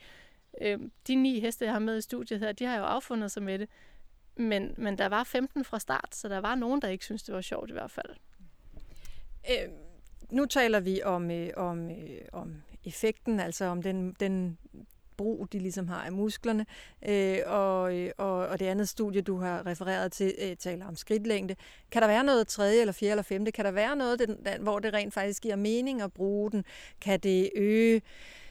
[0.62, 3.44] Øh, de ni heste, jeg har med i studiet her, de har jo affundet sig
[3.44, 3.70] med det.
[4.36, 7.36] Men, men der var 15 fra start, så der var nogen, der ikke synes det
[7.36, 8.16] var sjovt i hvert fald.
[9.50, 9.70] Øh,
[10.30, 14.58] nu taler vi om, øh, om, øh, om effekten, altså om den, den
[15.18, 16.66] brug, de ligesom har af musklerne.
[17.08, 20.96] Øh, og, øh, og, og det andet studie, du har refereret til, øh, taler om
[20.96, 21.56] skridtlængde.
[21.92, 23.52] Kan der være noget tredje, eller fjerde, eller femte?
[23.52, 26.66] Kan der være noget, den, hvor det rent faktisk giver mening at bruge den?
[27.02, 28.02] Kan det øge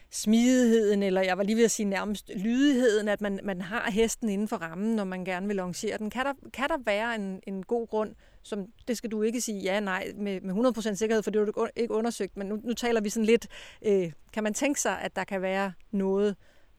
[0.09, 4.29] smidigheden, eller jeg var lige ved at sige nærmest lydigheden, at man, man har hesten
[4.29, 6.09] inden for rammen, når man gerne vil lancere den.
[6.09, 9.59] Kan der, kan der være en, en god grund, som det skal du ikke sige
[9.59, 12.73] ja, nej, med, med 100% sikkerhed, for det er du ikke undersøgt, men nu, nu
[12.73, 13.47] taler vi sådan lidt,
[13.85, 16.35] øh, kan man tænke sig, at der kan være noget,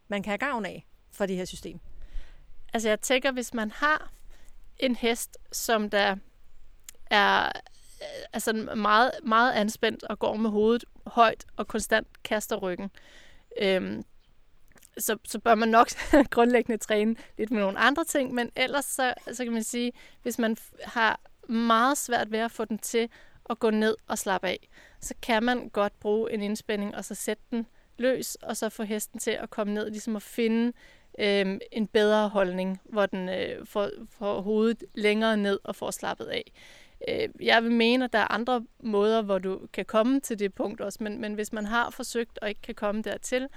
[0.09, 1.80] man kan have gavn af for det her system?
[2.72, 4.12] Altså jeg tænker, hvis man har
[4.78, 6.16] en hest, som der
[7.11, 12.90] er øh, altså meget, meget anspændt og går med hovedet højt og konstant kaster ryggen,
[13.61, 14.04] øhm,
[14.98, 15.88] så, så bør man nok
[16.30, 19.92] grundlæggende træne lidt med nogle andre ting, men ellers så, så kan man sige,
[20.22, 23.09] hvis man har meget svært ved at få den til
[23.50, 24.68] at gå ned og slappe af,
[25.00, 27.66] så kan man godt bruge en indspænding og så sætte den
[27.99, 30.72] løs, og så få hesten til at komme ned, ligesom at finde
[31.18, 36.24] øh, en bedre holdning, hvor den øh, får, får hovedet længere ned og får slappet
[36.24, 36.53] af.
[37.09, 40.55] Øh, jeg vil mene, at der er andre måder, hvor du kan komme til det
[40.55, 43.49] punkt også, men, men hvis man har forsøgt og ikke kan komme dertil,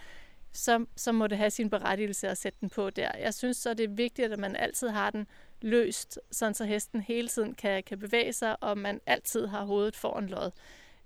[0.54, 3.12] så, så må det have sin berettigelse at sætte den på der.
[3.20, 5.28] Jeg synes så, det er vigtigt, at man altid har den
[5.62, 9.96] løst, sådan så hesten hele tiden kan, kan bevæge sig, og man altid har hovedet
[9.96, 10.52] foran lod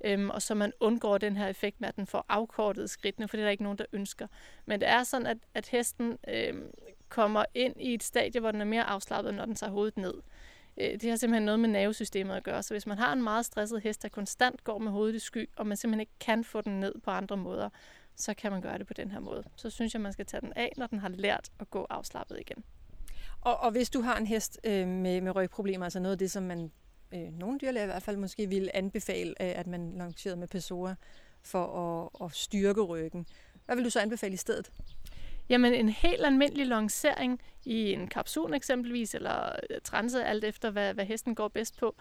[0.04, 3.38] øhm, og så man undgår den her effekt med, at den får afkortet skridtene, for
[3.38, 4.28] det er der ikke nogen, der ønsker.
[4.66, 6.72] Men det er sådan, at, at hesten øhm,
[7.10, 10.14] kommer ind i et stadie, hvor den er mere afslappet, når den tager hovedet ned.
[10.78, 12.64] Øh, det har simpelthen noget med nervesystemet at gøre.
[12.64, 15.50] Så hvis man har en meget stresset hest, der konstant går med hovedet i sky,
[15.56, 17.70] og man simpelthen ikke kan få den ned på andre måder,
[18.16, 19.44] så kan man gøre det på den her måde.
[19.56, 22.40] Så synes jeg, man skal tage den af, når den har lært at gå afslappet
[22.40, 22.64] igen.
[23.42, 26.32] Og, og hvis du har en hest øh, med, med rygproblemer, altså noget af det,
[26.32, 26.72] som man
[27.14, 30.96] øh, nogle dyrlæger i hvert fald måske ville anbefale, øh, at man lancerede med Pessoa
[31.42, 33.26] for at, at styrke ryggen.
[33.66, 34.72] Hvad vil du så anbefale i stedet?
[35.50, 40.94] Jamen en helt almindelig lancering i en kapsul eksempelvis, eller øh, transe, alt efter hvad,
[40.94, 41.96] hvad hesten går bedst på,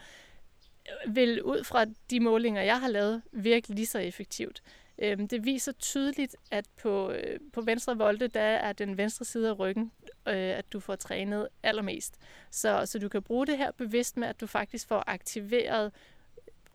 [1.07, 4.63] øh, vil ud fra de målinger, jeg har lavet, virke lige så effektivt.
[5.03, 9.49] Øhm, det viser tydeligt, at på, øh, på venstre volte, der er den venstre side
[9.49, 9.93] af ryggen,
[10.29, 12.19] øh, at du får trænet allermest.
[12.51, 15.93] Så, så du kan bruge det her bevidst med, at du faktisk får aktiveret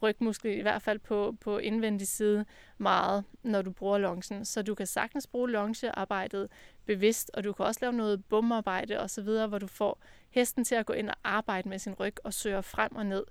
[0.02, 2.46] rygmuskel, i hvert fald på, på indvendig side,
[2.78, 4.46] meget, når du bruger longen.
[4.46, 6.50] Så du kan sagtens bruge longearbejdet
[6.86, 10.00] bevidst, og du kan også lave noget bumarbejde osv., hvor du får
[10.30, 13.24] hesten til at gå ind og arbejde med sin ryg og søge frem og ned.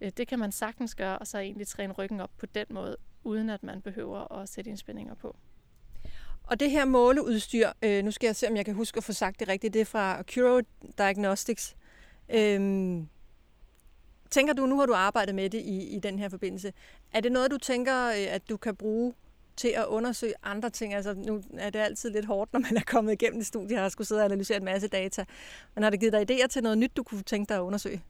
[0.00, 2.96] Øh, det kan man sagtens gøre, og så egentlig træne ryggen op på den måde,
[3.24, 5.36] uden at man behøver at sætte indspændinger på.
[6.42, 9.12] Og det her måleudstyr, øh, nu skal jeg se, om jeg kan huske at få
[9.12, 10.60] sagt det rigtigt, det er fra Curo
[10.98, 11.76] Diagnostics.
[12.28, 13.08] Øhm,
[14.30, 16.72] tænker du, nu har du arbejdet med det i, i den her forbindelse,
[17.12, 19.14] er det noget, du tænker, øh, at du kan bruge
[19.56, 20.94] til at undersøge andre ting?
[20.94, 23.82] Altså, nu er det altid lidt hårdt, når man er kommet igennem et studie og
[23.82, 25.24] har skulle sidde og analysere en masse data.
[25.74, 28.02] Men har det givet dig idéer til noget nyt, du kunne tænke dig at undersøge?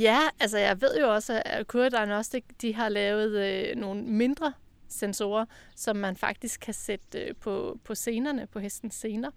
[0.00, 4.52] Ja, altså jeg ved jo også, at Cure Diagnostic de har lavet øh, nogle mindre
[4.88, 5.44] sensorer,
[5.76, 9.30] som man faktisk kan sætte øh, på, på scenerne, på hestens sener,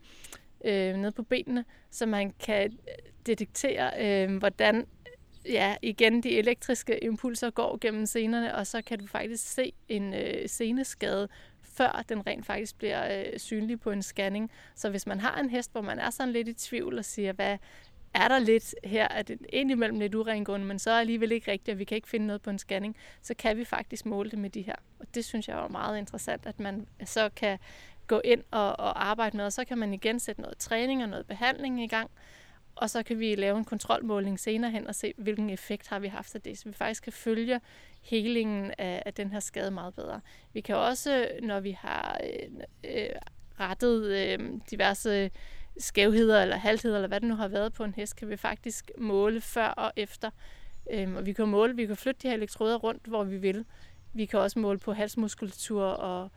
[0.65, 4.85] øh, nede på benene, så man kan øh, detektere, øh, hvordan
[5.45, 10.13] ja, igen de elektriske impulser går gennem scenerne, og så kan du faktisk se en
[10.13, 11.27] øh, seneskade,
[11.61, 14.51] før den rent faktisk bliver øh, synlig på en scanning.
[14.75, 17.33] Så hvis man har en hest, hvor man er sådan lidt i tvivl og siger,
[17.33, 17.57] hvad
[18.13, 21.73] er der lidt her, at det indimellem lidt urengående, men så er alligevel ikke rigtigt,
[21.73, 24.39] at vi kan ikke finde noget på en scanning, så kan vi faktisk måle det
[24.39, 24.75] med de her.
[24.99, 27.59] Og det synes jeg er meget interessant, at man så kan
[28.07, 31.09] gå ind og, og arbejde med, og så kan man igen sætte noget træning og
[31.09, 32.09] noget behandling i gang,
[32.75, 36.07] og så kan vi lave en kontrolmåling senere hen og se, hvilken effekt har vi
[36.07, 37.61] haft af det, så vi faktisk kan følge
[38.01, 40.21] helingen af, af den her skade meget bedre.
[40.53, 42.49] Vi kan også, når vi har øh,
[42.83, 43.09] øh,
[43.59, 44.39] rettet øh,
[44.71, 45.31] diverse
[45.79, 48.91] skævheder eller haltheder, eller hvad det nu har været på en hest, kan vi faktisk
[48.97, 50.29] måle før og efter.
[50.91, 53.65] Øhm, og vi kan måle, vi kan flytte de her elektroder rundt, hvor vi vil.
[54.13, 56.31] Vi kan også måle på halsmuskulatur og,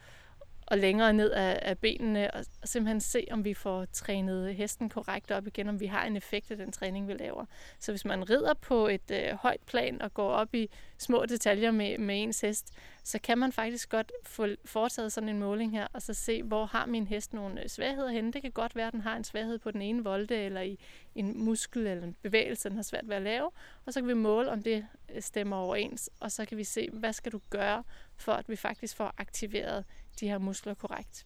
[0.71, 4.89] og længere ned af, af benene, og, og simpelthen se, om vi får trænet hesten
[4.89, 7.45] korrekt op igen, om vi har en effekt af den træning, vi laver.
[7.79, 11.71] Så hvis man rider på et øh, højt plan og går op i små detaljer
[11.71, 12.73] med, med ens hest,
[13.05, 16.65] så kan man faktisk godt få foretaget sådan en måling her, og så se, hvor
[16.65, 18.33] har min hest nogle øh, svagheder henne.
[18.33, 20.79] Det kan godt være, at den har en svaghed på den ene volde, eller i
[21.15, 23.51] en muskel eller en bevægelse, den har svært ved at lave,
[23.87, 26.89] og så kan vi måle, om det øh, stemmer overens, og så kan vi se,
[26.93, 27.83] hvad skal du gøre,
[28.17, 29.85] for at vi faktisk får aktiveret
[30.21, 31.25] de her muskler korrekt.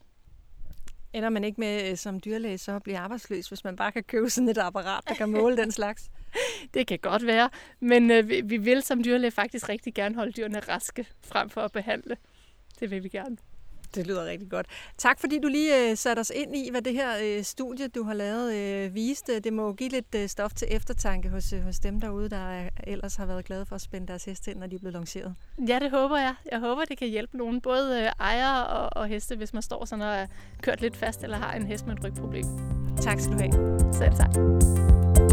[1.13, 4.03] Ender man ikke med øh, som dyrlæge så at blive arbejdsløs, hvis man bare kan
[4.03, 6.11] købe sådan et apparat, der kan måle den slags?
[6.73, 10.31] Det kan godt være, men øh, vi, vi vil som dyrlæge faktisk rigtig gerne holde
[10.31, 12.17] dyrene raske frem for at behandle.
[12.79, 13.37] Det vil vi gerne.
[14.05, 14.67] Det lyder rigtig godt.
[14.97, 18.03] Tak fordi du lige øh, satte os ind i, hvad det her øh, studie, du
[18.03, 19.39] har lavet, øh, viste.
[19.39, 23.15] Det må give lidt øh, stof til eftertanke hos, øh, hos dem derude, der ellers
[23.15, 25.35] har været glade for at spænde deres heste ind, når de er blevet lanceret.
[25.67, 26.35] Ja, det håber jeg.
[26.51, 29.85] Jeg håber, det kan hjælpe nogen, både øh, ejere og, og heste, hvis man står
[29.85, 30.27] sådan og er
[30.61, 32.45] kørt lidt fast eller har en hest med et rygproblem.
[33.01, 33.93] Tak skal du have.
[33.93, 34.35] Selv tak.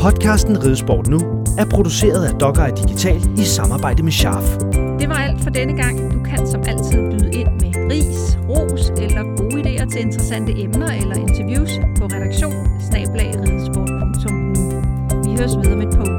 [0.03, 1.19] Podcasten Ridesport Nu
[1.59, 4.57] er produceret af Dogger Digital i samarbejde med Sharf.
[5.01, 6.13] Det var alt for denne gang.
[6.13, 10.91] Du kan som altid byde ind med ris, ros eller gode idéer til interessante emner
[11.01, 12.55] eller interviews på redaktion
[15.25, 16.12] Vi høres videre med et par.